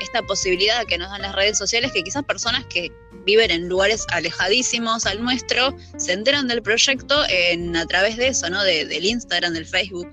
esta 0.00 0.22
posibilidad 0.22 0.84
que 0.86 0.98
nos 0.98 1.10
dan 1.10 1.22
las 1.22 1.34
redes 1.34 1.58
sociales, 1.58 1.92
que 1.92 2.02
quizás 2.02 2.22
personas 2.24 2.64
que 2.66 2.92
viven 3.24 3.50
en 3.50 3.68
lugares 3.68 4.06
alejadísimos 4.12 5.06
al 5.06 5.22
nuestro, 5.22 5.74
se 5.96 6.12
enteran 6.12 6.46
del 6.46 6.62
proyecto 6.62 7.14
en, 7.28 7.76
a 7.76 7.86
través 7.86 8.16
de 8.16 8.28
eso, 8.28 8.50
¿no? 8.50 8.62
De, 8.62 8.84
del 8.84 9.04
Instagram, 9.04 9.52
del 9.54 9.66
Facebook. 9.66 10.10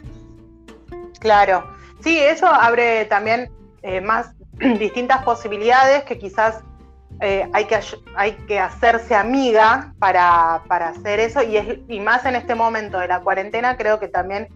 Claro, 1.20 1.70
sí, 2.04 2.18
eso 2.18 2.48
abre 2.48 3.06
también 3.06 3.52
eh, 3.84 4.02
más 4.02 4.34
distintas 4.80 5.24
posibilidades 5.24 6.04
que 6.04 6.18
quizás 6.18 6.64
eh, 7.20 7.48
hay, 7.54 7.66
que, 7.66 7.80
hay 8.16 8.32
que 8.48 8.60
hacerse 8.60 9.14
amiga 9.14 9.94
para, 10.00 10.64
para 10.68 10.90
hacer 10.90 11.20
eso 11.20 11.44
y, 11.44 11.58
es, 11.58 11.78
y 11.88 12.00
más 12.00 12.26
en 12.26 12.36
este 12.36 12.56
momento 12.56 12.98
de 12.98 13.08
la 13.08 13.20
cuarentena 13.20 13.78
creo 13.78 14.00
que 14.00 14.08
también 14.08 14.48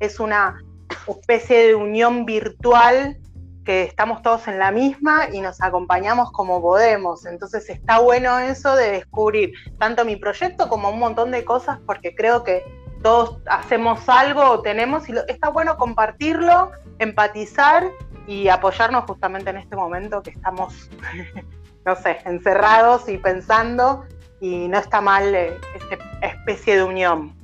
es 0.00 0.20
una 0.20 0.62
especie 1.06 1.66
de 1.66 1.74
unión 1.74 2.24
virtual 2.24 3.18
que 3.64 3.82
estamos 3.82 4.22
todos 4.22 4.46
en 4.46 4.58
la 4.58 4.70
misma 4.70 5.28
y 5.32 5.40
nos 5.40 5.62
acompañamos 5.62 6.30
como 6.32 6.60
podemos. 6.60 7.24
Entonces 7.26 7.68
está 7.68 7.98
bueno 7.98 8.38
eso 8.38 8.76
de 8.76 8.90
descubrir 8.92 9.52
tanto 9.78 10.04
mi 10.04 10.16
proyecto 10.16 10.68
como 10.68 10.90
un 10.90 10.98
montón 10.98 11.30
de 11.30 11.44
cosas 11.44 11.78
porque 11.86 12.14
creo 12.14 12.44
que 12.44 12.62
todos 13.02 13.38
hacemos 13.46 14.08
algo 14.08 14.42
o 14.42 14.62
tenemos 14.62 15.08
y 15.08 15.14
está 15.28 15.48
bueno 15.48 15.76
compartirlo, 15.76 16.70
empatizar 16.98 17.90
y 18.26 18.48
apoyarnos 18.48 19.04
justamente 19.04 19.50
en 19.50 19.58
este 19.58 19.76
momento 19.76 20.22
que 20.22 20.30
estamos, 20.30 20.90
no 21.84 21.96
sé, 21.96 22.18
encerrados 22.24 23.08
y 23.08 23.18
pensando 23.18 24.04
y 24.40 24.68
no 24.68 24.78
está 24.78 25.00
mal 25.00 25.34
eh, 25.34 25.58
esta 25.74 26.26
especie 26.26 26.76
de 26.76 26.82
unión. 26.84 27.34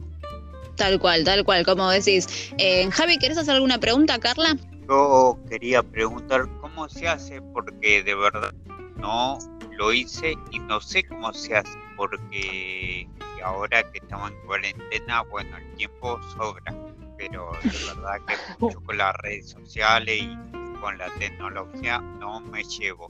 Tal 0.76 0.98
cual, 0.98 1.24
tal 1.24 1.44
cual, 1.44 1.64
como 1.66 1.90
decís. 1.90 2.52
Eh, 2.56 2.90
Javi, 2.90 3.18
¿querés 3.18 3.36
hacer 3.36 3.54
alguna 3.54 3.78
pregunta, 3.78 4.18
Carla? 4.18 4.56
Yo 4.90 5.38
quería 5.49 5.85
preguntar 5.85 6.49
cómo 6.61 6.88
se 6.88 7.06
hace, 7.06 7.40
porque 7.40 8.02
de 8.02 8.14
verdad 8.16 8.52
no 8.97 9.38
lo 9.70 9.92
hice 9.92 10.35
y 10.50 10.59
no 10.59 10.80
sé 10.80 11.04
cómo 11.04 11.32
se 11.32 11.56
hace, 11.56 11.78
porque 11.97 13.09
ahora 13.44 13.85
que 13.85 13.99
estamos 13.99 14.32
en 14.32 14.47
cuarentena, 14.47 15.23
bueno, 15.23 15.56
el 15.56 15.75
tiempo 15.76 16.20
sobra, 16.37 16.75
pero 17.16 17.52
de 17.62 17.70
verdad 17.70 18.18
que 18.26 18.35
mucho 18.59 18.80
con 18.80 18.99
las 18.99 19.14
redes 19.18 19.50
sociales 19.50 20.23
y 20.23 20.37
con 20.80 20.99
la 20.99 21.09
tecnología 21.18 21.99
no 22.00 22.40
me 22.40 22.64
llevo. 22.64 23.06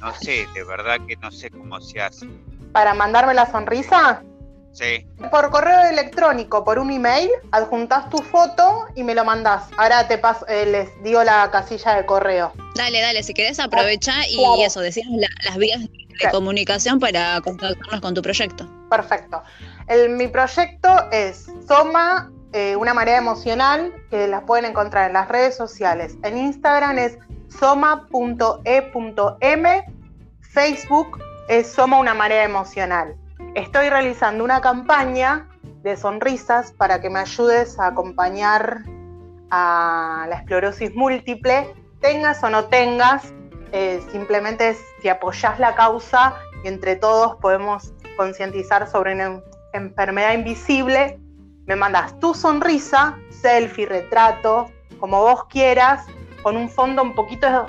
No 0.00 0.14
sé, 0.14 0.46
de 0.54 0.64
verdad 0.64 0.98
que 1.06 1.16
no 1.16 1.30
sé 1.30 1.50
cómo 1.50 1.80
se 1.82 2.00
hace. 2.00 2.26
¿Para 2.72 2.94
mandarme 2.94 3.34
la 3.34 3.50
sonrisa? 3.50 4.22
Sí. 4.72 5.06
Por 5.30 5.50
correo 5.50 5.90
electrónico, 5.90 6.64
por 6.64 6.78
un 6.78 6.90
email, 6.90 7.28
adjuntas 7.50 8.08
tu 8.10 8.18
foto 8.18 8.86
y 8.94 9.02
me 9.02 9.14
lo 9.14 9.24
mandás. 9.24 9.64
Ahora 9.76 10.06
te 10.06 10.18
paso, 10.18 10.46
eh, 10.46 10.66
les 10.66 11.02
digo 11.02 11.24
la 11.24 11.50
casilla 11.50 11.96
de 11.96 12.06
correo. 12.06 12.52
Dale, 12.76 13.00
dale, 13.00 13.22
si 13.22 13.34
querés 13.34 13.58
aprovecha 13.58 14.12
y 14.28 14.62
eso, 14.62 14.80
decimos 14.80 15.20
las 15.44 15.56
vías 15.56 15.80
de 15.80 16.30
comunicación 16.30 17.00
para 17.00 17.40
contactarnos 17.40 18.00
con 18.00 18.14
tu 18.14 18.22
proyecto. 18.22 18.68
Perfecto. 18.88 19.42
El, 19.88 20.10
mi 20.10 20.28
proyecto 20.28 21.10
es 21.10 21.46
Soma, 21.66 22.30
eh, 22.52 22.76
una 22.76 22.94
marea 22.94 23.18
emocional, 23.18 23.92
que 24.10 24.28
las 24.28 24.42
pueden 24.44 24.66
encontrar 24.66 25.08
en 25.08 25.14
las 25.14 25.28
redes 25.28 25.56
sociales. 25.56 26.14
En 26.22 26.38
Instagram 26.38 26.98
es 26.98 27.18
soma.e.m, 27.58 28.14
Facebook 30.40 31.18
es 31.48 31.66
Soma 31.66 31.98
una 31.98 32.14
marea 32.14 32.44
emocional 32.44 33.16
estoy 33.54 33.88
realizando 33.88 34.44
una 34.44 34.60
campaña 34.60 35.48
de 35.82 35.96
sonrisas 35.96 36.72
para 36.72 37.00
que 37.00 37.10
me 37.10 37.20
ayudes 37.20 37.78
a 37.78 37.88
acompañar 37.88 38.82
a 39.50 40.26
la 40.28 40.36
esclerosis 40.36 40.94
múltiple, 40.94 41.74
tengas 42.00 42.42
o 42.42 42.50
no 42.50 42.66
tengas, 42.66 43.32
eh, 43.72 44.00
simplemente 44.10 44.76
si 45.00 45.08
apoyas 45.08 45.58
la 45.58 45.74
causa 45.74 46.34
entre 46.64 46.96
todos 46.96 47.36
podemos 47.36 47.92
concientizar 48.16 48.90
sobre 48.90 49.14
una 49.14 49.40
enfermedad 49.72 50.32
invisible, 50.34 51.18
me 51.66 51.76
mandas 51.76 52.18
tu 52.18 52.34
sonrisa, 52.34 53.16
selfie, 53.30 53.86
retrato, 53.86 54.70
como 54.98 55.20
vos 55.20 55.44
quieras, 55.44 56.06
con 56.42 56.56
un 56.56 56.68
fondo 56.68 57.02
un 57.02 57.14
poquito 57.14 57.66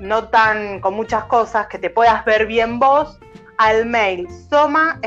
no 0.00 0.28
tan 0.28 0.80
con 0.80 0.94
muchas 0.94 1.24
cosas 1.24 1.66
que 1.66 1.78
te 1.78 1.90
puedas 1.90 2.24
ver 2.24 2.46
bien 2.46 2.78
vos 2.78 3.18
al 3.58 3.86
mail 3.86 4.28
soma 4.48 5.00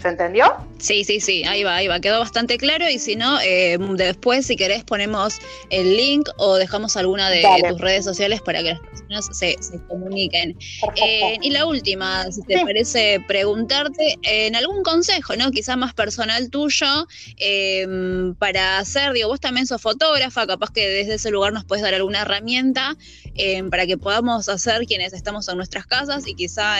¿Se 0.00 0.08
entendió? 0.08 0.54
Sí, 0.78 1.02
sí, 1.02 1.18
sí, 1.18 1.42
ahí 1.44 1.64
va, 1.64 1.74
ahí 1.74 1.88
va, 1.88 1.98
quedó 1.98 2.20
bastante 2.20 2.56
claro 2.56 2.88
y 2.88 3.00
si 3.00 3.16
no, 3.16 3.40
eh, 3.40 3.76
después 3.96 4.46
si 4.46 4.54
querés 4.54 4.84
ponemos 4.84 5.38
el 5.70 5.96
link 5.96 6.28
o 6.36 6.54
dejamos 6.54 6.96
alguna 6.96 7.28
de 7.30 7.44
tus 7.68 7.80
redes 7.80 8.04
sociales 8.04 8.40
para 8.40 8.62
que 8.62 8.74
las 8.74 8.80
personas 8.80 9.28
se, 9.32 9.56
comuniquen. 9.88 10.56
Eh, 11.04 11.36
y 11.42 11.50
la 11.50 11.66
última, 11.66 12.30
si 12.30 12.42
te 12.42 12.60
parece 12.64 13.20
preguntarte 13.26 14.18
en 14.22 14.54
algún 14.54 14.84
consejo, 14.84 15.34
¿no? 15.34 15.50
Quizá 15.50 15.74
más 15.74 15.94
personal 15.94 16.48
tuyo, 16.48 17.08
em, 17.38 18.36
para 18.36 18.78
hacer, 18.78 19.12
digo, 19.14 19.28
vos 19.28 19.40
también 19.40 19.66
sos 19.66 19.82
fotógrafa, 19.82 20.46
capaz 20.46 20.70
que 20.70 20.88
desde 20.88 21.14
ese 21.14 21.32
lugar 21.32 21.52
nos 21.52 21.64
puedes 21.64 21.82
dar 21.82 21.94
alguna 21.94 22.22
herramienta 22.22 22.96
em, 23.34 23.68
para 23.68 23.84
que 23.84 23.98
podamos 23.98 24.48
hacer 24.48 24.86
quienes 24.86 25.12
estamos 25.12 25.48
en 25.48 25.56
nuestras 25.56 25.86
casas 25.86 26.24
y 26.28 26.34
quizá... 26.34 26.76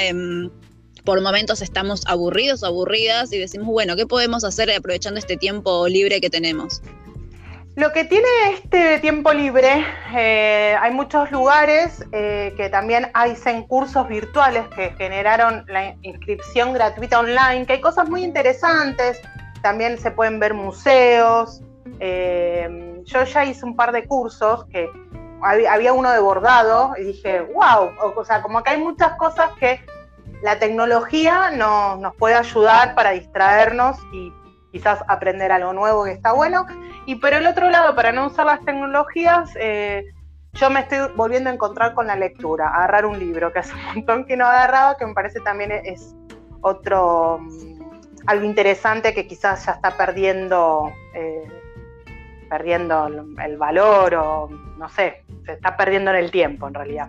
Por 1.04 1.20
momentos 1.20 1.62
estamos 1.62 2.02
aburridos 2.06 2.62
o 2.62 2.66
aburridas 2.66 3.32
y 3.32 3.38
decimos, 3.38 3.68
bueno, 3.68 3.96
¿qué 3.96 4.06
podemos 4.06 4.44
hacer 4.44 4.70
aprovechando 4.70 5.18
este 5.18 5.36
tiempo 5.36 5.88
libre 5.88 6.20
que 6.20 6.30
tenemos? 6.30 6.82
Lo 7.78 7.92
que 7.92 8.02
tiene 8.02 8.26
este 8.54 8.98
tiempo 8.98 9.32
libre, 9.32 9.86
eh, 10.12 10.74
hay 10.80 10.92
muchos 10.92 11.30
lugares 11.30 12.04
eh, 12.10 12.52
que 12.56 12.68
también 12.70 13.08
hacen 13.14 13.62
cursos 13.68 14.08
virtuales 14.08 14.66
que 14.74 14.90
generaron 14.98 15.64
la 15.68 15.94
inscripción 16.02 16.72
gratuita 16.72 17.20
online, 17.20 17.66
que 17.66 17.74
hay 17.74 17.80
cosas 17.80 18.08
muy 18.08 18.24
interesantes, 18.24 19.20
también 19.62 19.96
se 19.96 20.10
pueden 20.10 20.40
ver 20.40 20.54
museos. 20.54 21.60
Eh, 22.00 23.00
yo 23.04 23.22
ya 23.22 23.44
hice 23.44 23.64
un 23.64 23.76
par 23.76 23.92
de 23.92 24.06
cursos 24.06 24.64
que 24.72 24.88
había 25.40 25.92
uno 25.92 26.10
de 26.10 26.18
bordado 26.18 26.94
y 26.98 27.04
dije, 27.04 27.42
wow, 27.42 27.90
o 28.16 28.24
sea, 28.24 28.42
como 28.42 28.60
que 28.64 28.70
hay 28.70 28.78
muchas 28.78 29.12
cosas 29.18 29.50
que 29.60 29.80
la 30.42 30.58
tecnología 30.58 31.50
nos 31.50 32.14
puede 32.16 32.34
ayudar 32.34 32.94
para 32.94 33.10
distraernos 33.10 33.98
y 34.12 34.32
quizás 34.72 35.02
aprender 35.08 35.50
algo 35.50 35.72
nuevo 35.72 36.04
que 36.04 36.12
está 36.12 36.32
bueno. 36.32 36.66
Y 37.06 37.16
por 37.16 37.32
el 37.32 37.46
otro 37.46 37.70
lado, 37.70 37.94
para 37.94 38.12
no 38.12 38.26
usar 38.26 38.46
las 38.46 38.64
tecnologías, 38.64 39.50
eh, 39.56 40.04
yo 40.52 40.70
me 40.70 40.80
estoy 40.80 41.10
volviendo 41.16 41.50
a 41.50 41.52
encontrar 41.52 41.94
con 41.94 42.06
la 42.06 42.16
lectura, 42.16 42.68
agarrar 42.68 43.06
un 43.06 43.18
libro, 43.18 43.52
que 43.52 43.60
hace 43.60 43.74
un 43.74 43.84
montón 43.94 44.24
que 44.26 44.36
no 44.36 44.46
agarraba, 44.46 44.96
que 44.96 45.06
me 45.06 45.14
parece 45.14 45.40
también 45.40 45.72
es 45.72 46.14
otro, 46.60 47.38
mm, 47.38 47.80
algo 48.26 48.44
interesante 48.44 49.14
que 49.14 49.26
quizás 49.26 49.66
ya 49.66 49.72
está 49.72 49.96
perdiendo, 49.96 50.92
eh, 51.14 51.46
perdiendo 52.48 53.06
el 53.44 53.56
valor 53.56 54.14
o 54.14 54.48
no 54.48 54.88
sé, 54.88 55.24
se 55.44 55.52
está 55.52 55.76
perdiendo 55.76 56.10
en 56.10 56.16
el 56.16 56.30
tiempo 56.30 56.66
en 56.68 56.74
realidad. 56.74 57.08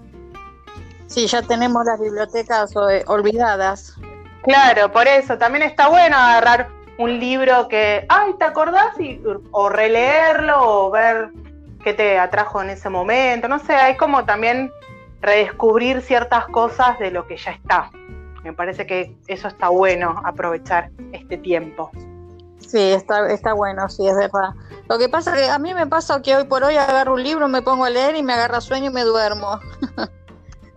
Sí, 1.09 1.25
ya 1.25 1.41
tenemos 1.41 1.85
las 1.85 1.99
bibliotecas 1.99 2.71
eh, 2.91 3.03
olvidadas. 3.07 3.95
Claro, 4.43 4.91
por 4.91 5.07
eso 5.07 5.37
también 5.37 5.63
está 5.63 5.89
bueno 5.89 6.15
agarrar 6.15 6.69
un 6.99 7.19
libro 7.19 7.67
que, 7.67 8.05
ay, 8.09 8.33
¿te 8.37 8.45
acordás? 8.45 8.97
Y, 8.99 9.21
o 9.51 9.69
releerlo 9.69 10.55
o 10.59 10.91
ver 10.91 11.29
qué 11.83 11.93
te 11.93 12.19
atrajo 12.19 12.61
en 12.61 12.69
ese 12.69 12.89
momento. 12.89 13.47
No 13.47 13.57
sé, 13.59 13.73
hay 13.73 13.97
como 13.97 14.23
también 14.25 14.71
redescubrir 15.21 16.01
ciertas 16.01 16.45
cosas 16.47 16.99
de 16.99 17.09
lo 17.09 17.25
que 17.25 17.37
ya 17.37 17.51
está. 17.51 17.89
Me 18.43 18.53
parece 18.53 18.85
que 18.85 19.17
eso 19.27 19.47
está 19.47 19.69
bueno, 19.69 20.21
aprovechar 20.23 20.91
este 21.11 21.37
tiempo. 21.37 21.89
Sí, 22.59 22.91
está, 22.91 23.31
está 23.31 23.53
bueno, 23.53 23.89
sí, 23.89 24.07
es 24.07 24.15
verdad. 24.15 24.51
Lo 24.87 24.99
que 24.99 25.09
pasa 25.09 25.35
es 25.35 25.41
que 25.41 25.49
a 25.49 25.57
mí 25.57 25.73
me 25.73 25.87
pasa 25.87 26.21
que 26.21 26.35
hoy 26.35 26.43
por 26.45 26.63
hoy 26.63 26.75
agarro 26.75 27.15
un 27.15 27.23
libro, 27.23 27.47
me 27.47 27.63
pongo 27.63 27.85
a 27.85 27.89
leer 27.89 28.15
y 28.15 28.23
me 28.23 28.33
agarra 28.33 28.61
sueño 28.61 28.91
y 28.91 28.93
me 28.93 29.03
duermo. 29.03 29.59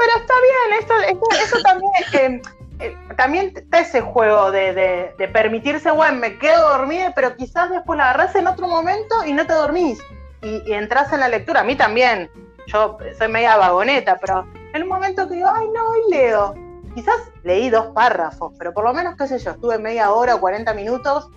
Pero 0.03 0.19
está 0.19 0.35
bien, 0.43 1.13
eso, 1.43 1.63
también, 1.63 2.43
eh, 2.81 2.97
también 3.17 3.53
está 3.55 3.81
ese 3.81 4.01
juego 4.01 4.51
de, 4.51 5.15
permitirse, 5.33 5.91
bueno, 5.93 6.19
me 6.19 6.39
quedo 6.39 6.71
dormida, 6.71 7.13
pero 7.15 7.37
quizás 7.37 7.71
después 7.71 7.97
la 7.97 8.11
agarras 8.11 8.35
en 8.35 8.49
otro 8.49 8.67
momento 8.67 9.25
y 9.25 9.33
no 9.33 9.47
te 9.47 9.53
dormís 9.53 10.01
y, 10.43 10.63
y 10.67 10.73
entras 10.73 11.13
en 11.13 11.21
la 11.21 11.29
lectura. 11.29 11.61
A 11.61 11.65
mí 11.65 11.77
también, 11.77 12.29
yo 12.67 12.99
soy 13.17 13.29
media 13.29 13.57
vagoneta, 13.57 14.17
pero 14.21 14.45
en 14.75 14.83
un 14.83 14.89
momento 14.89 15.29
que 15.29 15.37
digo, 15.37 15.49
ay, 15.53 15.69
no, 15.69 15.89
hoy 15.91 16.01
leo. 16.11 16.55
Quizás 16.95 17.31
leí 17.45 17.71
dos 17.71 17.87
párrafos, 17.95 18.53
pero 18.59 18.75
por 18.75 18.85
lo 18.85 18.93
menos, 18.93 19.15
qué 19.17 19.27
sé 19.27 19.39
yo, 19.39 19.53
estuve 19.53 19.79
media 19.79 20.11
hora 20.11 20.35
o 20.35 20.41
40 20.41 20.75
minutos 20.75 21.29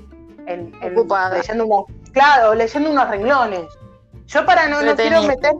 en, 0.47 0.73
leyendo 0.81 1.65
unos, 1.65 1.85
claro, 2.11 2.55
leyendo 2.55 2.91
unos 2.91 3.09
renglones. 3.09 3.65
Yo 4.27 4.45
para 4.45 4.67
no, 4.67 4.81
no 4.81 4.95
quiero 4.95 5.21
meter, 5.23 5.53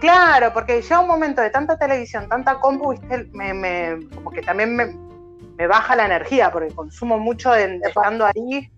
claro, 0.00 0.52
porque 0.52 0.82
llega 0.82 1.00
un 1.00 1.06
momento 1.06 1.40
de 1.40 1.50
tanta 1.50 1.76
televisión, 1.76 2.28
tanta 2.28 2.58
compu, 2.60 2.92
¿viste? 2.92 3.28
Me, 3.32 3.98
como 4.14 4.30
que 4.30 4.42
también 4.42 4.76
me, 4.76 5.66
baja 5.66 5.96
la 5.96 6.06
energía, 6.06 6.50
porque 6.50 6.74
consumo 6.74 7.18
mucho 7.18 7.54
en, 7.54 7.82
estando 7.84 8.26
ahí 8.26 8.70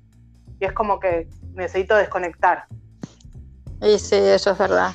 y 0.60 0.64
es 0.64 0.72
como 0.72 1.00
que 1.00 1.28
necesito 1.54 1.96
desconectar. 1.96 2.66
Sí, 3.82 3.98
sí, 3.98 4.16
eso 4.16 4.52
es 4.52 4.58
verdad. 4.58 4.92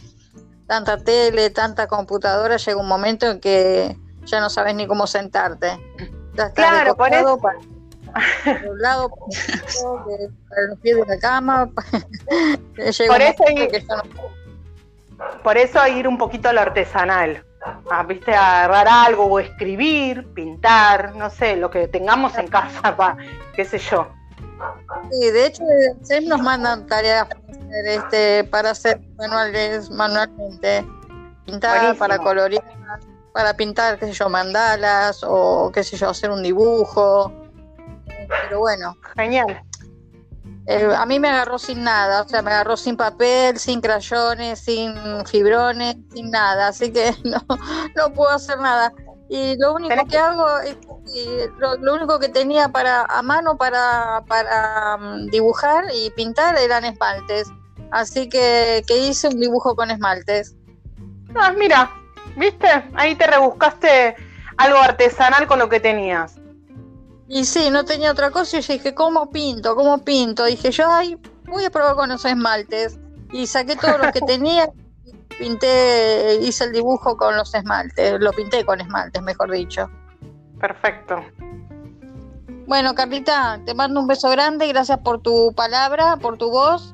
Tanta 0.67 0.97
tele, 0.97 1.49
tanta 1.49 1.87
computadora, 1.87 2.57
llega 2.57 2.79
un 2.79 2.87
momento 2.87 3.29
en 3.29 3.39
que 3.39 3.97
ya 4.25 4.39
no 4.39 4.49
sabes 4.49 4.75
ni 4.75 4.87
cómo 4.87 5.07
sentarte. 5.07 5.79
claro, 6.55 6.95
por 6.95 7.13
eso 7.13 7.39
un 8.69 8.81
lado, 8.81 9.09
para 9.09 10.61
los 10.69 10.79
pies 10.79 10.97
de 10.97 11.05
la 11.05 11.19
cama. 11.19 11.69
por, 12.75 12.85
eso 12.85 13.03
ir, 13.03 13.85
por 15.43 15.57
eso 15.57 15.85
ir 15.87 16.07
un 16.07 16.17
poquito 16.17 16.49
a 16.49 16.53
lo 16.53 16.61
artesanal. 16.61 17.45
Ah, 17.91 18.03
¿Viste? 18.03 18.33
Agarrar 18.33 18.87
algo 18.87 19.25
o 19.25 19.39
escribir, 19.39 20.33
pintar, 20.33 21.15
no 21.15 21.29
sé, 21.29 21.55
lo 21.55 21.69
que 21.69 21.87
tengamos 21.87 22.37
en 22.37 22.47
casa, 22.47 22.81
pa, 22.97 23.17
qué 23.55 23.65
sé 23.65 23.77
yo. 23.77 24.07
Sí, 25.11 25.31
de 25.31 25.45
hecho, 25.47 25.63
SEM 26.03 26.27
nos 26.27 26.41
mandan 26.41 26.85
tareas 26.87 27.27
para 27.27 27.41
hacer, 27.51 27.87
este, 27.87 28.43
para 28.45 28.69
hacer 28.71 29.01
manuales 29.17 29.89
manualmente. 29.89 30.85
Pintar, 31.45 31.95
para 31.97 32.17
colorear, 32.19 32.63
para 33.33 33.53
pintar, 33.55 33.97
qué 33.97 34.07
sé 34.07 34.13
yo, 34.13 34.29
mandalas 34.29 35.23
o 35.23 35.71
qué 35.73 35.83
sé 35.83 35.97
yo, 35.97 36.09
hacer 36.09 36.29
un 36.29 36.43
dibujo 36.43 37.31
pero 38.43 38.59
bueno. 38.59 38.97
Genial. 39.15 39.61
Eh, 40.67 40.93
a 40.95 41.05
mí 41.05 41.19
me 41.19 41.29
agarró 41.29 41.57
sin 41.57 41.83
nada, 41.83 42.21
o 42.21 42.27
sea, 42.27 42.41
me 42.41 42.51
agarró 42.51 42.77
sin 42.77 42.95
papel, 42.95 43.57
sin 43.57 43.81
crayones, 43.81 44.59
sin 44.59 44.93
fibrones, 45.25 45.95
sin 46.13 46.29
nada, 46.29 46.67
así 46.67 46.91
que 46.91 47.15
no, 47.23 47.39
no 47.95 48.13
puedo 48.13 48.29
hacer 48.29 48.59
nada. 48.59 48.93
Y 49.29 49.57
lo 49.57 49.75
único 49.75 50.05
que 50.07 50.17
hago 50.17 50.59
es 50.59 50.77
lo, 51.57 51.93
único 51.93 52.19
que 52.19 52.27
tenía 52.27 52.67
para 52.67 53.03
a 53.03 53.21
mano 53.21 53.57
para, 53.57 54.23
para 54.27 54.97
mm, 54.97 55.27
dibujar 55.27 55.85
y 55.93 56.09
pintar 56.11 56.57
eran 56.57 56.83
esmaltes. 56.83 57.47
Así 57.91 58.27
que, 58.27 58.83
que 58.85 58.97
hice 58.97 59.29
un 59.29 59.39
dibujo 59.39 59.73
con 59.73 59.89
esmaltes. 59.89 60.55
Ah, 61.33 61.53
mira, 61.57 61.89
¿viste? 62.35 62.67
Ahí 62.93 63.15
te 63.15 63.25
rebuscaste 63.25 64.15
algo 64.57 64.79
artesanal 64.79 65.47
con 65.47 65.59
lo 65.59 65.69
que 65.69 65.79
tenías. 65.79 66.40
Y 67.33 67.45
sí, 67.45 67.69
no 67.71 67.85
tenía 67.85 68.11
otra 68.11 68.29
cosa 68.29 68.57
y 68.57 68.61
yo 68.61 68.73
dije, 68.73 68.93
¿cómo 68.93 69.29
pinto? 69.31 69.73
¿Cómo 69.73 69.99
pinto? 69.99 70.43
dije 70.43 70.69
yo, 70.69 70.91
ay, 70.91 71.17
voy 71.45 71.63
a 71.63 71.69
probar 71.69 71.95
con 71.95 72.09
los 72.09 72.25
esmaltes. 72.25 72.99
Y 73.31 73.47
saqué 73.47 73.77
todo 73.77 73.97
lo 73.99 74.11
que 74.11 74.19
tenía, 74.27 74.69
pinté, 75.39 76.39
hice 76.41 76.65
el 76.65 76.73
dibujo 76.73 77.15
con 77.15 77.37
los 77.37 77.53
esmaltes, 77.53 78.19
lo 78.19 78.33
pinté 78.33 78.65
con 78.65 78.81
esmaltes, 78.81 79.21
mejor 79.21 79.49
dicho. 79.49 79.89
Perfecto. 80.59 81.23
Bueno, 82.67 82.95
Carlita, 82.95 83.61
te 83.65 83.73
mando 83.75 84.01
un 84.01 84.07
beso 84.07 84.29
grande, 84.29 84.67
gracias 84.67 84.99
por 84.99 85.21
tu 85.21 85.53
palabra, 85.55 86.17
por 86.17 86.37
tu 86.37 86.51
voz. 86.51 86.93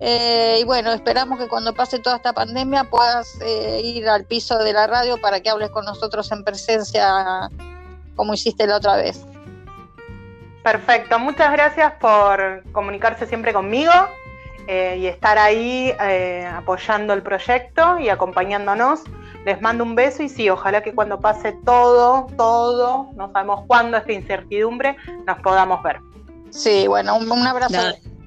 Eh, 0.00 0.60
y 0.62 0.64
bueno, 0.64 0.92
esperamos 0.92 1.38
que 1.38 1.46
cuando 1.46 1.74
pase 1.74 1.98
toda 1.98 2.16
esta 2.16 2.32
pandemia 2.32 2.84
puedas 2.84 3.38
eh, 3.42 3.82
ir 3.84 4.08
al 4.08 4.24
piso 4.24 4.56
de 4.56 4.72
la 4.72 4.86
radio 4.86 5.20
para 5.20 5.40
que 5.40 5.50
hables 5.50 5.68
con 5.68 5.84
nosotros 5.84 6.32
en 6.32 6.42
presencia 6.42 7.50
como 8.16 8.32
hiciste 8.32 8.66
la 8.66 8.78
otra 8.78 8.96
vez. 8.96 9.26
Perfecto, 10.64 11.18
muchas 11.18 11.52
gracias 11.52 11.92
por 12.00 12.64
comunicarse 12.72 13.26
siempre 13.26 13.52
conmigo 13.52 13.92
eh, 14.66 14.96
y 14.98 15.06
estar 15.06 15.36
ahí 15.36 15.92
eh, 16.00 16.50
apoyando 16.50 17.12
el 17.12 17.22
proyecto 17.22 17.98
y 17.98 18.08
acompañándonos. 18.08 19.02
Les 19.44 19.60
mando 19.60 19.84
un 19.84 19.94
beso 19.94 20.22
y 20.22 20.30
sí, 20.30 20.48
ojalá 20.48 20.82
que 20.82 20.94
cuando 20.94 21.20
pase 21.20 21.52
todo, 21.66 22.28
todo, 22.38 23.10
no 23.14 23.30
sabemos 23.30 23.64
cuándo 23.66 23.98
esta 23.98 24.12
incertidumbre, 24.12 24.96
nos 25.26 25.38
podamos 25.40 25.82
ver. 25.82 26.00
Sí, 26.48 26.86
bueno, 26.88 27.18
un, 27.18 27.46
abrazo, 27.46 27.76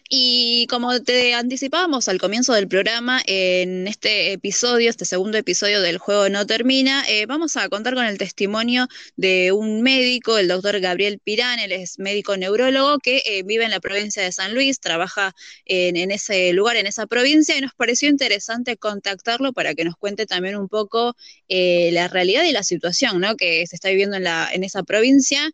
Y 0.08 0.68
como 0.68 1.00
te 1.02 1.34
anticipábamos 1.34 2.06
al 2.06 2.20
comienzo 2.20 2.52
del 2.52 2.68
programa, 2.68 3.20
en 3.26 3.88
este 3.88 4.32
episodio, 4.32 4.88
este 4.88 5.04
segundo 5.04 5.36
episodio 5.36 5.80
del 5.80 5.98
juego 5.98 6.28
no 6.28 6.46
termina, 6.46 7.04
eh, 7.08 7.26
vamos 7.26 7.56
a 7.56 7.68
contar 7.68 7.94
con 7.94 8.04
el 8.04 8.16
testimonio 8.16 8.86
de 9.16 9.50
un 9.50 9.82
médico, 9.82 10.38
el 10.38 10.46
doctor 10.46 10.78
Gabriel 10.78 11.18
Pirán, 11.18 11.58
él 11.58 11.72
es 11.72 11.98
médico 11.98 12.36
neurólogo 12.36 12.98
que 13.00 13.20
eh, 13.26 13.42
vive 13.42 13.64
en 13.64 13.72
la 13.72 13.80
provincia 13.80 14.22
de 14.22 14.30
San 14.30 14.54
Luis, 14.54 14.78
trabaja 14.78 15.34
en, 15.64 16.12
ese 16.12 16.52
lugar, 16.52 16.76
en 16.76 16.86
esa 16.86 17.08
provincia, 17.08 17.58
y 17.58 17.60
nos 17.60 17.74
pareció 17.74 18.08
interesante 18.08 18.76
contactarlo 18.76 19.52
para 19.52 19.74
que 19.74 19.84
nos 19.84 19.96
cuente 19.96 20.24
también 20.24 20.54
un 20.54 20.68
poco 20.68 21.16
eh, 21.48 21.90
la 21.92 22.06
realidad 22.06 22.44
y 22.44 22.52
la 22.52 22.62
situación 22.62 23.24
que 23.36 23.66
se 23.66 23.74
está 23.74 23.88
viviendo 23.88 24.16
en, 24.16 24.22
la, 24.22 24.48
en 24.52 24.62
esa 24.62 24.84
provincia, 24.84 25.50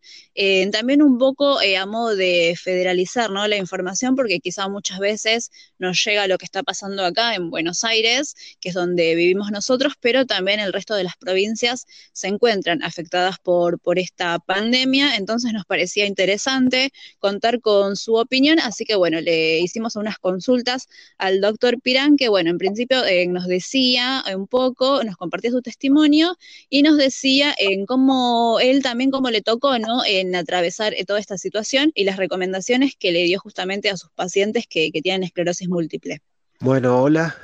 también 0.73 1.03
un 1.03 1.17
poco 1.19 1.59
a 1.61 1.87
modo 1.87 2.15
de 2.17 2.55
federalizar 2.61 3.31
¿no? 3.31 3.47
la 3.49 3.57
información, 3.57 4.15
porque 4.15 4.42
quizá 4.43 4.69
muchas 4.69 4.99
veces 4.99 5.51
nos 5.79 6.03
llega 6.05 6.27
lo 6.27 6.37
que 6.37 6.45
está 6.45 6.63
pasando 6.63 7.05
acá 7.05 7.35
en 7.35 7.51
Buenos 7.51 7.85
Aires, 7.85 8.35
que 8.61 8.69
es 8.71 8.75
donde 8.75 9.15
vivimos 9.15 9.51
nosotros, 9.51 9.95
pero 10.01 10.27
también 10.27 10.61
el 10.61 10.73
resto 10.73 10.95
de 10.95 11.05
las 11.05 11.17
provincias 11.17 11.87
se 12.13 12.29
encuentran 12.29 12.83
afectadas 12.83 13.39
por, 13.39 13.79
por 13.79 13.99
esta 13.99 14.39
pandemia, 14.41 15.17
entonces 15.17 15.53
nos 15.53 15.65
parecía 15.65 16.07
interesante 16.07 16.91
contar 17.21 17.61
con 17.61 17.97
su 17.97 18.17
opinión, 18.17 18.59
así 18.59 18.85
que 18.85 18.97
bueno, 18.97 19.21
le 19.21 19.61
hicimos 19.61 19.97
unas 19.97 20.19
consultas 20.19 20.89
al 21.19 21.41
doctor 21.41 21.81
Pirán, 21.81 22.17
que 22.17 22.29
bueno, 22.29 22.51
en 22.51 22.59
principio 22.59 23.05
eh, 23.05 23.27
nos 23.29 23.47
decía 23.47 24.25
un 24.35 24.47
poco, 24.49 25.05
nos 25.05 25.17
compartía 25.17 25.53
su 25.53 25.63
testimonio 25.63 26.37
y 26.69 26.83
nos 26.83 26.97
decía 26.97 27.55
en 27.57 27.87
cómo 27.87 28.59
él 28.61 28.83
también, 28.83 29.11
cómo 29.11 29.31
le 29.31 29.43
tocó, 29.43 29.79
¿no? 29.79 30.05
En 30.05 30.35
atravesar 30.35 30.95
eh, 30.95 31.05
toda 31.05 31.21
esta 31.21 31.39
situación 31.39 31.93
y 31.95 32.05
las 32.05 32.17
recomendaciones 32.17 32.97
que 32.97 33.13
le 33.13 33.23
dio 33.23 33.39
justamente 33.39 33.89
a 33.89 33.97
sus 33.97 34.11
pacientes 34.11 34.32
que, 34.69 34.91
tienen 35.03 35.25
esclerosis 35.25 35.69
múltiple. 35.69 36.21
Bueno, 36.61 37.03
hola, 37.03 37.37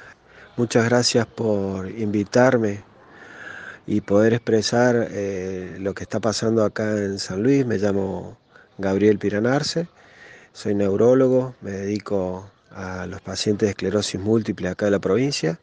muchas 0.56 0.84
gracias 0.84 1.26
por 1.26 1.90
invitarme 1.90 2.82
y 3.86 4.00
poder 4.00 4.34
expresar 4.34 5.08
lo 5.78 5.94
que 5.94 6.02
está 6.02 6.20
pasando 6.20 6.64
acá 6.64 6.90
en 6.90 7.18
San 7.18 7.42
Luis. 7.42 7.64
Me 7.66 7.78
llamo 7.78 8.36
Gabriel 8.78 9.18
Piranarse, 9.18 9.88
soy 10.52 10.74
neurólogo, 10.74 11.54
me 11.60 11.72
dedico 11.72 12.50
a 12.70 13.06
los 13.06 13.20
pacientes 13.20 13.66
de 13.66 13.70
esclerosis 13.70 14.20
múltiple 14.20 14.68
acá 14.68 14.86
de 14.86 14.92
la 14.92 15.00
provincia 15.00 15.58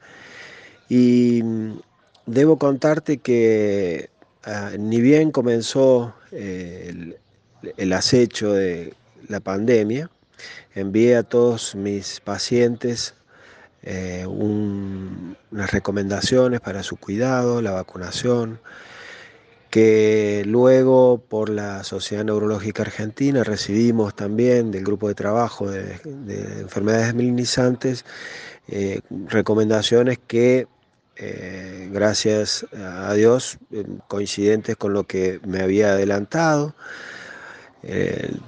y 0.89 1.41
mm, 1.43 1.79
debo 2.25 2.57
contarte 2.57 3.17
que 3.17 4.09
ah, 4.43 4.71
ni 4.77 5.01
bien 5.01 5.31
comenzó 5.31 6.13
eh, 6.31 7.15
el, 7.77 7.93
acecho 7.93 8.53
de 8.53 8.93
la 9.27 9.39
pandemia, 9.39 10.09
envié 10.73 11.15
a 11.15 11.23
todos 11.23 11.75
mis 11.75 12.19
pacientes 12.19 13.15
eh, 13.83 14.25
unas 14.27 15.71
recomendaciones 15.71 16.59
para 16.59 16.83
su 16.83 16.97
cuidado, 16.97 17.61
la 17.61 17.71
vacunación, 17.71 18.59
que 19.69 20.43
luego 20.45 21.17
por 21.17 21.49
la 21.49 21.83
Sociedad 21.83 22.23
Neurológica 22.23 22.83
Argentina 22.83 23.43
recibimos 23.43 24.15
también 24.15 24.71
del 24.71 24.83
grupo 24.83 25.07
de 25.07 25.15
trabajo 25.15 25.69
de, 25.69 25.99
enfermedades 26.61 27.13
melinizantes 27.13 28.05
eh, 28.67 29.01
recomendaciones 29.27 30.17
que 30.25 30.67
eh, 31.17 31.89
gracias 31.93 32.65
a 32.73 33.13
Dios 33.13 33.57
eh, 33.71 33.85
coincidentes 34.07 34.75
con 34.75 34.93
lo 34.93 35.05
que 35.05 35.39
me 35.45 35.61
había 35.61 35.91
adelantado. 35.93 36.75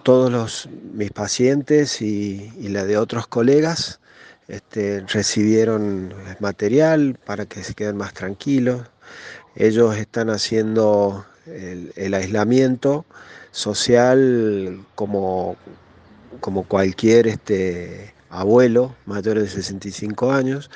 Todos 0.03 0.31
los, 0.31 0.69
mis 0.93 1.11
pacientes 1.11 2.01
y, 2.01 2.51
la 2.69 2.85
de 2.85 2.97
otros 2.97 3.27
colegas 3.27 3.99
este, 4.47 5.01
recibieron 5.01 6.13
material 6.39 7.19
para 7.25 7.45
que 7.45 7.63
se 7.63 7.73
queden 7.73 7.97
más 7.97 8.13
tranquilos. 8.13 8.81
Ellos 9.55 9.95
están 9.97 10.29
haciendo 10.29 11.25
el, 11.45 12.13
aislamiento 12.13 13.05
social 13.51 14.85
como, 14.95 15.55
como 16.39 16.63
cualquier 16.63 17.27
este, 17.27 18.13
abuelo 18.29 18.95
mayor 19.05 19.39
de 19.39 19.47
65 19.47 20.31
años 20.31 20.69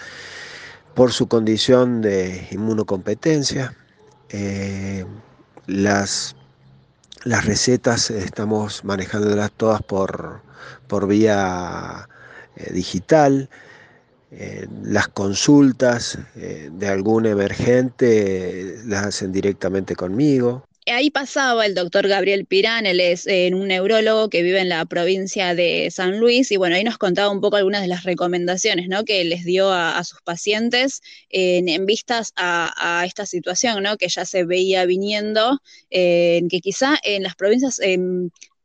por 0.95 1.12
su 1.12 1.28
condición 1.28 2.02
de 2.02 2.47
inmunocompetencia. 2.52 3.76
Eh, 4.30 5.06
las, 5.67 6.36
las 7.24 7.46
recetas 7.46 8.10
estamos 8.10 8.84
manejándolas 8.84 9.52
todas 9.52 9.82
por, 9.84 10.42
por 10.88 11.08
vía 11.08 12.08
eh, 12.56 12.74
digital. 12.74 13.50
Eh, 14.32 14.68
las 14.84 15.10
consultas 15.10 16.18
eh, 16.36 16.70
de 16.72 16.88
algún 16.88 17.26
emergente 17.26 18.78
las 18.86 19.08
hacen 19.08 19.32
directamente 19.32 19.96
conmigo. 19.96 20.64
Ahí 20.92 21.10
pasaba 21.10 21.66
el 21.66 21.74
doctor 21.74 22.08
Gabriel 22.08 22.46
Pirán, 22.46 22.86
él 22.86 23.00
es 23.00 23.26
eh, 23.28 23.50
un 23.54 23.68
neurólogo 23.68 24.30
que 24.30 24.44
vive 24.44 24.60
en 24.60 24.70
la 24.70 24.86
provincia 24.86 25.56
de 25.56 25.90
San 25.92 26.20
Luis 26.20 26.52
y 26.52 26.58
bueno, 26.58 26.76
ahí 26.76 26.84
nos 26.84 26.98
contaba 26.98 27.30
un 27.30 27.42
poco 27.42 27.56
algunas 27.56 27.82
de 27.82 27.88
las 27.88 28.04
recomendaciones 28.04 28.88
¿no? 28.88 29.04
que 29.06 29.24
les 29.24 29.46
dio 29.46 29.72
a, 29.72 30.04
sus 30.04 30.22
pacientes 30.22 31.02
en, 31.30 31.86
vistas 31.86 32.34
a, 32.36 33.04
esta 33.06 33.26
situación 33.26 33.84
¿no? 33.84 33.98
que 33.98 34.10
ya 34.10 34.26
se 34.26 34.44
veía 34.44 34.86
viniendo, 34.86 35.60
que 35.90 36.60
quizá 36.62 36.98
en 37.04 37.24
las 37.24 37.36
provincias 37.36 37.80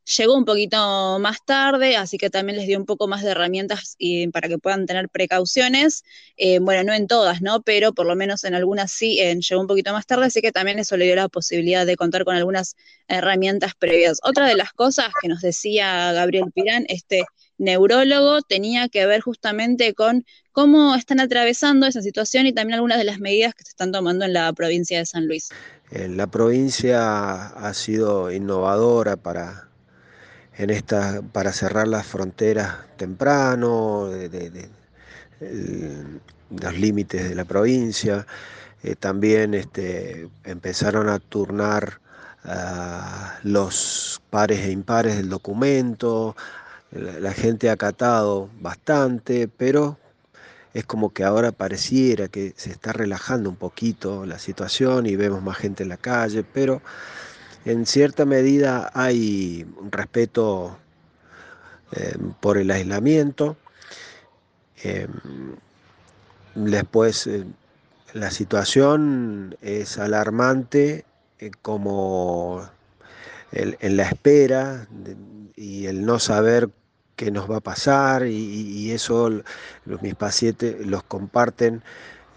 Llegó 0.07 0.37
un 0.37 0.45
poquito 0.45 1.19
más 1.19 1.45
tarde, 1.45 1.97
así 1.97 2.16
que 2.16 2.31
también 2.31 2.57
les 2.59 2.69
dio 2.69 2.79
un 2.79 2.87
poco 2.87 3.09
más 3.09 3.25
de 3.25 3.33
herramientas 3.33 3.97
para 4.33 4.49
que 4.49 4.57
puedan 4.59 4.87
tener 4.87 5.09
precauciones. 5.09 6.05
Eh, 6.37 6.61
bueno, 6.61 6.85
no 6.85 6.92
en 6.95 7.09
todas, 7.09 7.42
¿no? 7.42 7.62
Pero 7.62 7.92
por 7.92 8.07
lo 8.07 8.14
menos 8.14 8.45
en 8.45 8.55
algunas 8.55 8.92
sí 8.92 9.16
llegó 9.16 9.61
un 9.61 9.66
poquito 9.66 9.92
más 9.92 10.07
tarde, 10.07 10.27
así 10.27 10.40
que 10.40 10.53
también 10.53 10.79
eso 10.79 10.97
le 10.97 11.07
dio 11.07 11.16
la 11.16 11.29
posibilidad 11.29 11.85
de 11.85 11.97
contar 11.97 12.25
con 12.25 12.37
algunas 12.37 12.77
herramientas 13.09 13.75
previas. 13.75 14.19
Otra 14.23 14.47
de 14.47 14.55
las 14.55 14.73
cosas 14.73 15.09
que 15.21 15.29
nos 15.29 15.40
decía 15.40 16.12
Gabriel 16.12 16.53
Pirán, 16.55 16.85
este 16.88 17.25
neurólogo, 17.59 18.42
tenía 18.42 18.88
que 18.88 19.07
ver 19.07 19.23
justamente 19.23 19.95
con 19.95 20.25
cómo 20.53 20.95
están 20.95 21.21
atravesando 21.21 21.87
esa 21.87 22.03
situación 22.03 22.47
y 22.47 22.53
también 22.53 22.75
algunas 22.75 22.99
de 22.99 23.05
las 23.05 23.19
medidas 23.19 23.55
que 23.55 23.64
se 23.64 23.71
están 23.71 23.92
tomando 23.92 24.25
en 24.25 24.35
la 24.35 24.53
provincia 24.53 24.99
de 24.99 25.07
San 25.07 25.27
Luis. 25.27 25.49
La 25.90 26.27
provincia 26.27 27.47
ha 27.47 27.75
sido 27.75 28.33
innovadora 28.33 29.16
para 29.16 29.65
en 30.59 30.71
esta, 30.71 31.23
para 31.33 31.53
cerrar 31.53 31.88
las 31.88 32.07
fronteras 32.07 32.77
temprano, 32.97 34.07
de, 34.09 34.69
los 36.51 36.79
límites 36.79 37.29
de 37.29 37.35
la 37.35 37.45
provincia. 37.45 38.27
Eh, 38.83 38.95
también 38.97 39.55
este, 39.55 40.29
empezaron 40.45 41.09
a 41.09 41.19
turnar 41.19 42.01
ah, 42.45 43.38
los 43.42 44.23
pares 44.31 44.61
e 44.61 44.71
impares 44.71 45.16
del 45.16 45.29
documento. 45.29 46.37
La, 46.92 47.33
gente 47.33 47.69
ha 47.69 47.73
acatado 47.73 48.49
bastante, 48.61 49.49
pero 49.49 49.99
es 50.73 50.85
como 50.85 51.12
que 51.12 51.25
ahora 51.25 51.53
pareciera 51.53 52.29
que 52.29 52.55
se 52.57 52.71
está 52.71 52.92
relajando 52.92 53.51
un 53.51 53.57
poquito 53.57 54.25
la 54.25 54.38
situación 54.38 55.07
y 55.07 55.16
vemos 55.16 55.42
más 55.42 55.57
gente 55.59 55.83
en 55.83 55.88
la 55.90 55.97
calle, 55.97 56.45
pero 56.45 56.81
en 57.66 57.85
cierta 57.85 58.24
medida 58.24 58.90
hay 58.94 59.66
respeto 59.90 60.79
em, 61.92 62.33
por 62.40 62.59
el 62.59 62.70
aislamiento. 62.70 63.57
Em, 64.83 65.11
después, 66.55 67.26
eh, 67.26 67.44
la 68.12 68.31
situación 68.31 69.57
es 69.62 69.98
alarmante 69.98 71.05
eh, 71.40 71.50
como 71.61 72.68
en 73.52 73.96
la 73.96 74.05
espera 74.05 74.87
y 75.57 75.87
el 75.87 76.05
no 76.05 76.18
saber 76.18 76.70
qué 77.16 77.31
nos 77.31 77.50
va 77.50 77.57
a 77.57 77.61
pasar 77.61 78.26
y, 78.26 78.92
eso 78.92 79.31
mis 80.00 80.14
pacientes 80.14 80.87
los 80.87 81.02
comparten 81.02 81.83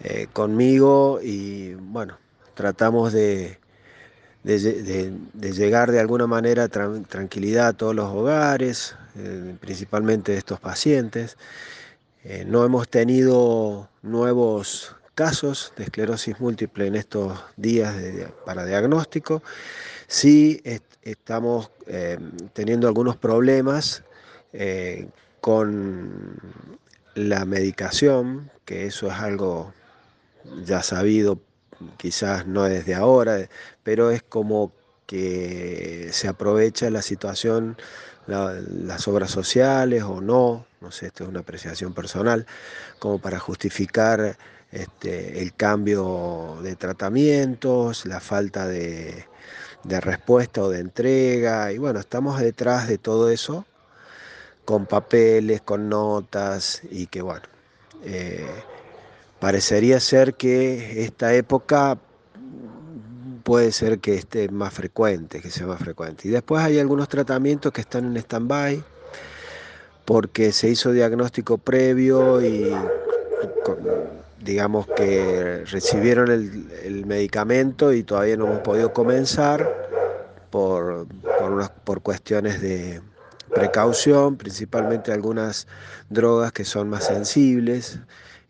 eh, 0.00 0.26
conmigo 0.32 1.20
y 1.22 1.74
bueno, 1.74 2.18
tratamos 2.54 3.12
de, 3.12 3.59
de, 4.42 5.12
llegar 5.52 5.90
de 5.90 6.00
alguna 6.00 6.26
manera 6.26 6.68
tranquilidad 6.68 7.68
a 7.68 7.72
todos 7.72 7.94
los 7.94 8.08
hogares, 8.08 8.96
eh, 9.16 9.54
principalmente 9.60 10.32
de 10.32 10.38
estos 10.38 10.60
pacientes. 10.60 11.36
Eh, 12.24 12.44
no 12.46 12.64
hemos 12.64 12.88
tenido 12.88 13.88
nuevos 14.02 14.96
casos 15.14 15.72
de 15.76 15.84
esclerosis 15.84 16.40
múltiple 16.40 16.86
en 16.86 16.96
estos 16.96 17.38
días 17.56 17.94
para 18.46 18.64
diagnóstico. 18.64 19.42
Sí 20.06 20.62
estamos 21.02 21.70
eh, 21.86 22.18
teniendo 22.52 22.88
algunos 22.88 23.16
problemas 23.16 24.02
con 25.40 26.40
la 27.14 27.44
medicación, 27.44 28.50
que 28.64 28.86
eso 28.86 29.06
es 29.06 29.12
algo 29.12 29.72
ya 30.64 30.82
sabido 30.82 31.38
quizás 31.96 32.46
no 32.46 32.64
desde 32.64 32.94
ahora, 32.94 33.48
pero 33.82 34.10
es 34.10 34.22
como 34.22 34.72
que 35.06 36.10
se 36.12 36.28
aprovecha 36.28 36.88
la 36.90 37.02
situación, 37.02 37.76
las 38.26 39.08
obras 39.08 39.30
sociales 39.30 40.04
o 40.04 40.20
no, 40.20 40.66
no 40.80 40.92
sé, 40.92 41.06
esto 41.06 41.24
es 41.24 41.30
una 41.30 41.40
apreciación 41.40 41.94
personal, 41.94 42.46
como 42.98 43.18
para 43.18 43.38
justificar 43.38 44.36
este, 44.70 45.42
el 45.42 45.52
cambio 45.54 46.58
de 46.62 46.76
tratamientos, 46.76 48.06
la 48.06 48.20
falta 48.20 48.68
de, 48.68 49.26
respuesta 49.82 50.62
o 50.62 50.68
de 50.68 50.78
entrega, 50.78 51.72
y 51.72 51.78
bueno, 51.78 51.98
estamos 51.98 52.38
detrás 52.38 52.86
de 52.86 52.98
todo 52.98 53.30
eso, 53.30 53.66
con 54.64 54.86
papeles, 54.86 55.60
con 55.60 55.88
notas, 55.88 56.82
y 56.88 57.08
que 57.08 57.22
bueno, 57.22 57.42
eh, 58.04 58.46
parecería 59.40 59.98
ser 60.00 60.34
que 60.34 61.02
esta 61.02 61.34
época 61.34 61.98
puede 63.42 63.72
ser 63.72 63.98
que 63.98 64.14
esté 64.14 64.48
más 64.50 64.72
frecuente, 64.72 65.40
que 65.40 65.50
sea 65.50 65.66
más 65.66 65.80
frecuente. 65.80 66.28
Y 66.28 66.30
después 66.30 66.62
hay 66.62 66.78
algunos 66.78 67.08
tratamientos 67.08 67.72
que 67.72 67.80
están 67.80 68.04
en 68.04 68.16
stand-by 68.18 68.84
porque 70.04 70.52
se 70.52 70.68
hizo 70.68 70.92
diagnóstico 70.92 71.58
previo 71.58 72.44
y 72.44 72.70
digamos 74.42 74.86
que 74.86 75.64
recibieron 75.66 76.30
el, 76.30 77.06
medicamento 77.06 77.92
y 77.92 78.02
todavía 78.02 78.36
no 78.36 78.46
hemos 78.46 78.60
podido 78.60 78.92
comenzar 78.92 79.68
por, 80.50 81.06
por 81.84 82.02
cuestiones 82.02 82.60
de 82.60 83.00
precaución, 83.54 84.36
principalmente 84.36 85.12
algunas 85.12 85.66
drogas 86.08 86.52
que 86.52 86.64
son 86.64 86.88
más 86.88 87.04
sensibles 87.04 88.00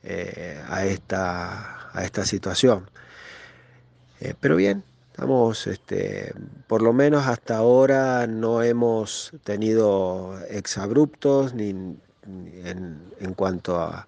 eh, 0.02 0.62
a, 0.68 0.84
esta, 0.86 1.90
a 1.92 2.04
esta 2.04 2.24
situación. 2.24 2.88
Eh, 4.20 4.34
pero 4.38 4.56
bien, 4.56 4.84
estamos, 5.12 5.66
este, 5.66 6.32
por 6.66 6.82
lo 6.82 6.92
menos 6.92 7.26
hasta 7.26 7.56
ahora 7.56 8.26
no 8.26 8.62
hemos 8.62 9.32
tenido 9.44 10.38
exabruptos 10.48 11.54
ni, 11.54 11.70
en, 11.70 13.34
cuanto 13.34 13.78
a, 13.80 14.06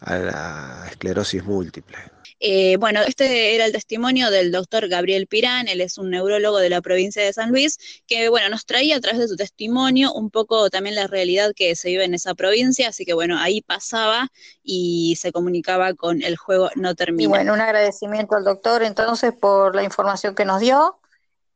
a 0.00 0.16
la 0.16 0.86
esclerosis 0.90 1.44
múltiple. 1.44 1.98
Eh, 2.40 2.76
bueno, 2.78 3.00
este 3.06 3.54
era 3.54 3.64
el 3.64 3.72
testimonio 3.72 4.30
del 4.30 4.50
doctor 4.50 4.88
Gabriel 4.88 5.26
Pirán, 5.26 5.68
él 5.68 5.80
es 5.80 5.98
un 5.98 6.10
neurólogo 6.10 6.58
de 6.58 6.68
la 6.68 6.80
provincia 6.82 7.22
de 7.22 7.32
San 7.32 7.50
Luis, 7.50 7.78
que 8.06 8.28
bueno, 8.28 8.48
nos 8.48 8.66
traía 8.66 8.96
a 8.96 9.00
través 9.00 9.20
de 9.20 9.28
su 9.28 9.36
testimonio 9.36 10.12
un 10.12 10.30
poco 10.30 10.68
también 10.68 10.96
la 10.96 11.06
realidad 11.06 11.52
que 11.54 11.76
se 11.76 11.88
vive 11.88 12.04
en 12.04 12.14
esa 12.14 12.34
provincia, 12.34 12.88
así 12.88 13.04
que 13.04 13.14
bueno, 13.14 13.38
ahí 13.38 13.62
pasaba 13.62 14.28
y 14.62 15.16
se 15.20 15.32
comunicaba 15.32 15.94
con 15.94 16.22
el 16.22 16.36
juego 16.36 16.70
No 16.74 16.94
Termina. 16.94 17.24
Y 17.24 17.26
bueno, 17.26 17.54
un 17.54 17.60
agradecimiento 17.60 18.34
al 18.34 18.44
doctor 18.44 18.82
entonces 18.82 19.32
por 19.32 19.74
la 19.74 19.84
información 19.84 20.34
que 20.34 20.44
nos 20.44 20.60
dio. 20.60 21.00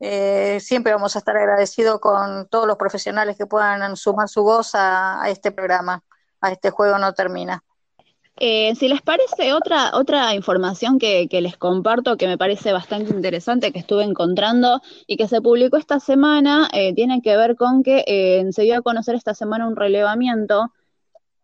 Eh, 0.01 0.59
siempre 0.61 0.93
vamos 0.93 1.17
a 1.17 1.19
estar 1.19 1.35
agradecidos 1.35 1.99
con 1.99 2.47
todos 2.47 2.65
los 2.65 2.77
profesionales 2.77 3.35
que 3.37 3.45
puedan 3.45 3.97
sumar 3.97 4.29
su 4.29 4.43
voz 4.43 4.71
a 4.73 5.21
este 5.27 5.51
programa, 5.51 6.03
a 6.39 6.51
este 6.51 6.69
juego 6.69 6.97
No 6.97 7.13
Termina. 7.13 7.63
Eh, 8.41 8.73
si 8.75 8.87
les 8.87 9.01
parece, 9.01 9.53
otra, 9.53 9.91
otra 9.93 10.33
información 10.33 10.97
que, 10.97 11.27
les 11.29 11.57
comparto 11.57 12.15
que 12.15 12.25
me 12.25 12.37
parece 12.37 12.71
bastante 12.71 13.13
interesante 13.13 13.73
que 13.73 13.79
estuve 13.79 14.03
encontrando 14.03 14.81
y 15.07 15.17
que 15.17 15.27
se 15.27 15.41
publicó 15.41 15.75
esta 15.75 15.99
semana, 15.99 16.69
eh, 16.73 16.93
tiene 16.95 17.21
que 17.21 17.35
ver 17.35 17.57
con 17.57 17.83
que 17.83 18.05
eh, 18.07 18.45
se 18.51 18.63
dio 18.63 18.77
a 18.77 18.81
conocer 18.81 19.15
esta 19.15 19.33
semana 19.33 19.67
un 19.67 19.75
relevamiento 19.75 20.71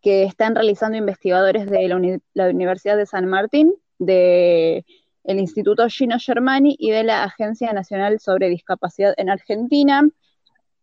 que 0.01 0.23
están 0.23 0.55
realizando 0.55 0.97
investigadores 0.97 1.69
de 1.69 2.21
la, 2.33 2.47
Universidad 2.47 2.95
de 2.95 3.05
San 3.05 3.25
Martín, 3.25 3.73
del 3.99 4.85
Instituto 5.25 5.89
Gino 5.89 6.17
Germani 6.17 6.77
y 6.79 6.91
de 6.91 7.03
la 7.03 7.23
Agencia 7.23 7.73
Nacional 7.73 8.21
sobre 8.21 8.47
Discapacidad 8.47 9.13
en 9.17 9.29
Argentina 9.29 10.07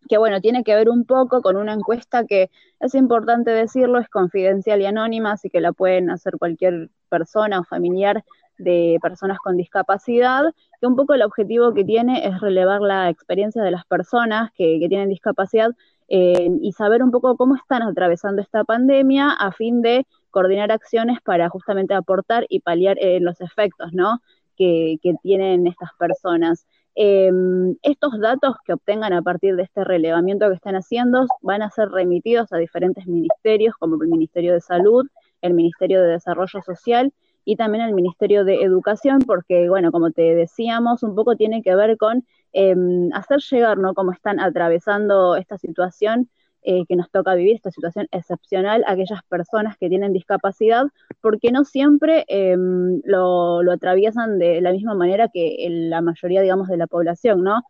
que 0.09 0.19
bueno, 0.19 0.41
tiene 0.41 0.65
que 0.65 0.75
ver 0.75 0.89
un 0.89 1.05
poco 1.05 1.43
con 1.43 1.57
una 1.57 1.73
encuesta 1.73 2.25
que 2.25 2.51
es 2.81 2.95
importante 2.95 3.51
decirlo, 3.51 3.99
es 3.99 4.09
confidencial 4.09 4.81
y 4.81 4.87
anónima, 4.87 5.33
así 5.33 5.51
que 5.51 5.61
la 5.61 5.73
pueden 5.73 6.11
hacer 6.11 6.39
cualquier 6.39 6.91
persona 7.09 7.61
o 7.61 7.65
familiar 7.65 8.25
de 8.59 8.99
personas 9.03 9.39
con 9.39 9.57
discapacidad, 9.57 10.45
que 10.81 10.87
un 10.87 10.97
poco 10.97 11.15
el 11.15 11.23
objetivo 11.23 11.73
que 11.75 11.85
tiene 11.85 12.27
es 12.27 12.41
relevar 12.41 12.81
la 12.81 13.09
experiencia 13.09 13.63
de 13.63 13.71
las 13.71 13.85
personas 13.87 14.51
que, 14.53 14.79
tienen 14.89 15.09
discapacidad 15.09 15.71
eh, 16.09 16.51
y 16.61 16.73
saber 16.73 17.03
un 17.03 17.11
poco 17.11 17.37
cómo 17.37 17.57
están 17.57 17.83
atravesando 17.83 18.43
esta 18.43 18.65
pandemia 18.65 19.31
a 19.31 19.53
fin 19.53 19.83
de 19.83 20.07
coordinar 20.31 20.71
acciones 20.73 21.21
para 21.23 21.49
justamente 21.49 21.95
aportar 21.95 22.47
y 22.49 22.61
paliar 22.61 22.97
eh, 23.01 23.21
los 23.21 23.41
efectos 23.41 23.93
¿no? 23.93 24.21
que, 24.57 24.99
que 25.03 25.15
tienen 25.23 25.67
estas 25.67 25.91
personas. 25.99 26.67
Em, 26.95 27.75
estos 27.83 28.21
datos 28.21 28.57
que 28.67 28.75
obtengan 28.75 29.15
a 29.15 29.23
partir 29.23 29.57
de 29.57 29.63
este 29.63 29.83
relevamiento 29.83 30.49
que 30.49 30.55
están 30.57 30.77
haciendo 30.77 31.27
van 31.41 31.63
a 31.63 31.71
ser 31.71 31.89
remitidos 31.89 32.53
a 32.53 32.59
diferentes 32.59 33.07
ministerios, 33.07 33.75
como 33.79 34.03
el 34.03 34.09
Ministerio 34.11 34.53
de 34.53 34.61
Salud, 34.61 35.07
el 35.41 35.55
Ministerio 35.55 36.03
de 36.03 36.09
Desarrollo 36.09 36.61
Social 36.63 37.13
y 37.45 37.57
también 37.57 37.85
el 37.85 37.95
Ministerio 37.95 38.45
de 38.45 38.63
Educación, 38.63 39.21
porque, 39.27 39.69
bueno, 39.69 39.91
como 39.91 40.11
te 40.11 40.35
decíamos, 40.35 41.03
un 41.03 41.15
poco 41.15 41.35
tiene 41.35 41.63
que 41.63 41.75
ver 41.75 41.97
con 41.97 42.27
em, 42.53 43.11
hacer 43.15 43.41
llegar, 43.51 43.79
¿no?, 43.79 43.95
cómo 43.95 44.13
están 44.13 44.39
atravesando 44.39 45.37
esta 45.37 45.57
situación 45.57 46.29
eh, 46.65 46.85
que 46.87 46.95
nos 46.95 47.11
toca 47.11 47.35
vivir, 47.35 47.57
esta 47.57 47.73
situación 47.73 48.07
excepcional, 48.13 48.85
a 48.87 48.93
aquellas 48.93 49.23
personas 49.29 49.77
que 49.77 49.89
tienen 49.89 50.13
discapacidad, 50.13 50.87
porque 51.21 51.51
no 51.51 51.65
siempre 51.65 52.25
em, 52.29 53.01
lo, 53.05 53.61
atraviesan 53.71 54.39
de 54.39 54.61
la 54.61 54.71
misma 54.71 54.95
manera 54.95 55.29
que 55.33 55.67
la 55.69 56.01
mayoría, 56.03 56.41
digamos, 56.41 56.69
de 56.69 56.77
la 56.77 56.87
población, 56.87 57.43
¿no? 57.43 57.63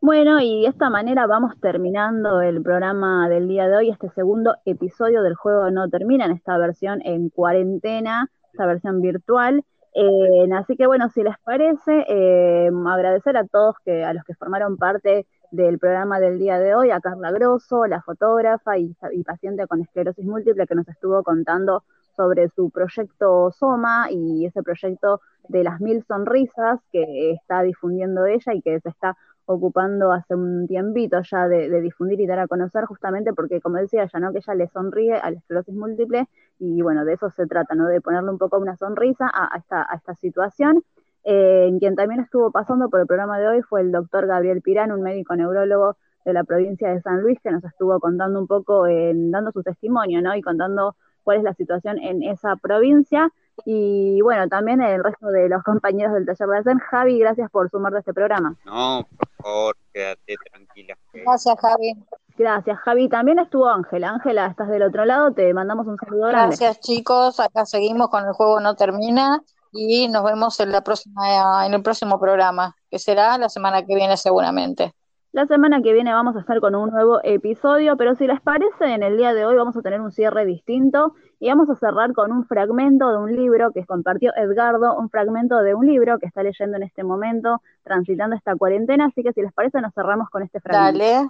Bueno, 0.00 0.40
y 0.40 0.62
de 0.62 0.68
esta 0.68 0.90
manera 0.90 1.26
vamos 1.26 1.54
terminando 1.60 2.40
el 2.40 2.62
programa 2.62 3.28
del 3.28 3.46
día 3.46 3.68
de 3.68 3.76
hoy, 3.76 3.90
este 3.90 4.08
segundo 4.10 4.56
episodio 4.64 5.22
del 5.22 5.34
juego 5.34 5.70
no 5.70 5.88
termina 5.88 6.24
en 6.24 6.32
esta 6.32 6.56
versión 6.58 7.00
en 7.04 7.30
cuarentena, 7.30 8.28
esta 8.52 8.66
versión 8.66 9.00
virtual. 9.02 9.64
Eh, 9.94 10.48
así 10.54 10.76
que 10.76 10.86
bueno, 10.86 11.08
si 11.10 11.22
les 11.22 11.36
parece, 11.44 12.04
eh, 12.08 12.70
agradecer 12.86 13.36
a 13.36 13.46
todos 13.46 13.76
que, 13.84 14.04
a 14.04 14.12
los 14.12 14.24
que 14.24 14.34
formaron 14.34 14.76
parte 14.76 15.26
del 15.50 15.78
programa 15.78 16.20
del 16.20 16.38
día 16.38 16.58
de 16.58 16.74
hoy, 16.74 16.90
a 16.90 17.00
Carla 17.00 17.30
Grosso, 17.30 17.86
la 17.86 18.02
fotógrafa 18.02 18.78
y, 18.78 18.94
paciente 19.24 19.66
con 19.66 19.80
esclerosis 19.80 20.24
múltiple 20.24 20.66
que 20.66 20.74
nos 20.74 20.88
estuvo 20.88 21.22
contando 21.22 21.84
sobre 22.16 22.48
su 22.50 22.70
proyecto 22.70 23.50
Soma 23.52 24.08
y 24.10 24.46
ese 24.46 24.62
proyecto 24.62 25.20
de 25.48 25.64
las 25.64 25.80
mil 25.80 26.04
sonrisas 26.04 26.80
que 26.92 27.32
está 27.32 27.62
difundiendo 27.62 28.26
ella 28.26 28.52
y 28.54 28.60
que 28.60 28.80
se 28.80 28.88
está 28.88 29.16
ocupando 29.46 30.12
hace 30.12 30.34
un 30.34 30.66
tiempito 30.66 31.22
ya 31.22 31.48
de, 31.48 31.80
difundir 31.80 32.20
y 32.20 32.26
dar 32.26 32.40
a 32.40 32.48
conocer 32.48 32.84
justamente 32.84 33.32
porque, 33.32 33.60
como 33.62 33.78
decía 33.78 34.02
ella, 34.02 34.20
¿no? 34.20 34.32
que 34.32 34.38
ella 34.38 34.54
le 34.54 34.68
sonríe 34.68 35.14
a 35.14 35.30
la 35.30 35.38
esclerosis 35.38 35.74
múltiple 35.74 36.28
y 36.58 36.82
bueno, 36.82 37.04
de 37.06 37.14
eso 37.14 37.30
se 37.30 37.46
trata, 37.46 37.74
¿no? 37.74 37.86
de 37.86 38.02
ponerle 38.02 38.30
un 38.30 38.38
poco 38.38 38.58
una 38.58 38.76
sonrisa 38.76 39.30
a, 39.32 39.56
esta, 39.56 39.86
a 39.88 39.96
esta 39.96 40.14
situación 40.16 40.84
eh, 41.24 41.70
quien 41.78 41.94
también 41.94 42.20
estuvo 42.20 42.50
pasando 42.50 42.88
por 42.88 43.00
el 43.00 43.06
programa 43.06 43.38
de 43.38 43.48
hoy 43.48 43.62
fue 43.62 43.80
el 43.80 43.92
doctor 43.92 44.26
Gabriel 44.26 44.62
Pirán, 44.62 44.92
un 44.92 45.02
médico 45.02 45.36
neurólogo 45.36 45.96
de 46.24 46.32
la 46.32 46.44
provincia 46.44 46.88
de 46.88 47.00
San 47.02 47.22
Luis, 47.22 47.38
que 47.42 47.50
nos 47.50 47.64
estuvo 47.64 47.98
contando 48.00 48.38
un 48.38 48.46
poco, 48.46 48.84
dando 48.86 49.50
su 49.52 49.62
testimonio, 49.62 50.20
¿no? 50.20 50.34
Y 50.34 50.42
contando 50.42 50.94
cuál 51.22 51.38
es 51.38 51.44
la 51.44 51.54
situación 51.54 51.98
en 51.98 52.22
esa 52.22 52.56
provincia. 52.56 53.30
Y 53.64 54.20
bueno, 54.22 54.48
también 54.48 54.80
el 54.80 55.02
resto 55.02 55.26
de 55.28 55.48
los 55.48 55.62
compañeros 55.62 56.14
del 56.14 56.26
taller 56.26 56.48
de 56.48 56.58
ASEN. 56.58 56.78
Javi, 56.78 57.18
gracias 57.18 57.50
por 57.50 57.70
sumarte 57.70 57.96
a 57.96 58.00
este 58.00 58.14
programa. 58.14 58.56
No, 58.64 59.06
por 59.16 59.28
favor, 59.44 59.76
quédate 59.92 60.36
tranquila. 60.50 60.96
Gracias, 61.12 61.56
Javi. 61.60 61.94
Gracias, 62.36 62.78
Javi. 62.78 63.08
También 63.08 63.40
estuvo 63.40 63.68
Ángela. 63.68 64.10
Ángela, 64.10 64.46
estás 64.46 64.68
del 64.68 64.82
otro 64.82 65.04
lado, 65.04 65.32
te 65.32 65.52
mandamos 65.52 65.86
un 65.86 65.98
saludo 65.98 66.28
Gracias, 66.28 66.80
chicos. 66.80 67.40
Acá 67.40 67.66
seguimos 67.66 68.08
con 68.10 68.24
el 68.24 68.32
juego 68.32 68.60
No 68.60 68.74
Termina 68.76 69.42
y 69.72 70.08
nos 70.08 70.24
vemos 70.24 70.58
en 70.60 70.72
la 70.72 70.82
próxima 70.82 71.66
en 71.66 71.74
el 71.74 71.82
próximo 71.82 72.18
programa, 72.18 72.76
que 72.90 72.98
será 72.98 73.38
la 73.38 73.48
semana 73.48 73.84
que 73.84 73.94
viene 73.94 74.16
seguramente. 74.16 74.94
La 75.32 75.46
semana 75.46 75.82
que 75.82 75.92
viene 75.92 76.12
vamos 76.12 76.36
a 76.36 76.40
estar 76.40 76.58
con 76.58 76.74
un 76.74 76.90
nuevo 76.90 77.20
episodio, 77.22 77.98
pero 77.98 78.14
si 78.14 78.26
les 78.26 78.40
parece, 78.40 78.86
en 78.86 79.02
el 79.02 79.18
día 79.18 79.34
de 79.34 79.44
hoy 79.44 79.56
vamos 79.56 79.76
a 79.76 79.82
tener 79.82 80.00
un 80.00 80.10
cierre 80.10 80.46
distinto 80.46 81.14
y 81.38 81.48
vamos 81.48 81.68
a 81.68 81.76
cerrar 81.76 82.14
con 82.14 82.32
un 82.32 82.46
fragmento 82.46 83.10
de 83.10 83.18
un 83.18 83.36
libro 83.36 83.70
que 83.70 83.84
compartió 83.84 84.32
Edgardo, 84.36 84.98
un 84.98 85.10
fragmento 85.10 85.58
de 85.58 85.74
un 85.74 85.86
libro 85.86 86.18
que 86.18 86.26
está 86.26 86.42
leyendo 86.42 86.78
en 86.78 86.82
este 86.82 87.04
momento, 87.04 87.60
transitando 87.84 88.36
esta 88.36 88.56
cuarentena, 88.56 89.06
así 89.06 89.22
que 89.22 89.34
si 89.34 89.42
les 89.42 89.52
parece 89.52 89.82
nos 89.82 89.92
cerramos 89.92 90.30
con 90.30 90.42
este 90.42 90.60
fragmento. 90.60 90.98
Dale, 90.98 91.28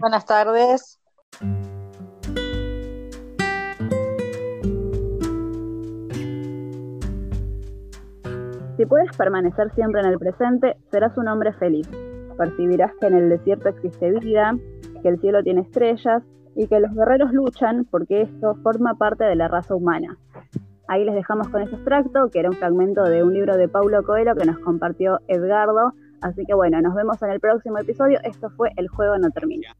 buenas 0.00 0.24
tardes. 0.26 1.00
Si 8.80 8.86
puedes 8.86 9.14
permanecer 9.14 9.70
siempre 9.74 10.00
en 10.00 10.06
el 10.06 10.18
presente, 10.18 10.78
serás 10.90 11.14
un 11.18 11.28
hombre 11.28 11.52
feliz. 11.52 11.86
Percibirás 12.38 12.90
que 12.98 13.08
en 13.08 13.14
el 13.14 13.28
desierto 13.28 13.68
existe 13.68 14.10
vida, 14.10 14.56
que 15.02 15.08
el 15.10 15.20
cielo 15.20 15.42
tiene 15.42 15.60
estrellas 15.60 16.22
y 16.56 16.66
que 16.66 16.80
los 16.80 16.90
guerreros 16.94 17.30
luchan 17.30 17.84
porque 17.90 18.22
esto 18.22 18.54
forma 18.62 18.94
parte 18.94 19.24
de 19.24 19.36
la 19.36 19.48
raza 19.48 19.74
humana. 19.74 20.16
Ahí 20.88 21.04
les 21.04 21.14
dejamos 21.14 21.50
con 21.50 21.60
ese 21.60 21.74
extracto, 21.74 22.30
que 22.30 22.40
era 22.40 22.48
un 22.48 22.56
fragmento 22.56 23.02
de 23.02 23.22
un 23.22 23.34
libro 23.34 23.58
de 23.58 23.68
Paulo 23.68 24.02
Coelho 24.02 24.34
que 24.34 24.46
nos 24.46 24.58
compartió 24.60 25.18
Edgardo. 25.28 25.92
Así 26.22 26.46
que 26.46 26.54
bueno, 26.54 26.80
nos 26.80 26.94
vemos 26.94 27.20
en 27.20 27.32
el 27.32 27.40
próximo 27.40 27.76
episodio. 27.76 28.18
Esto 28.24 28.48
fue 28.48 28.70
El 28.76 28.88
juego 28.88 29.18
no 29.18 29.28
termina. 29.28 29.76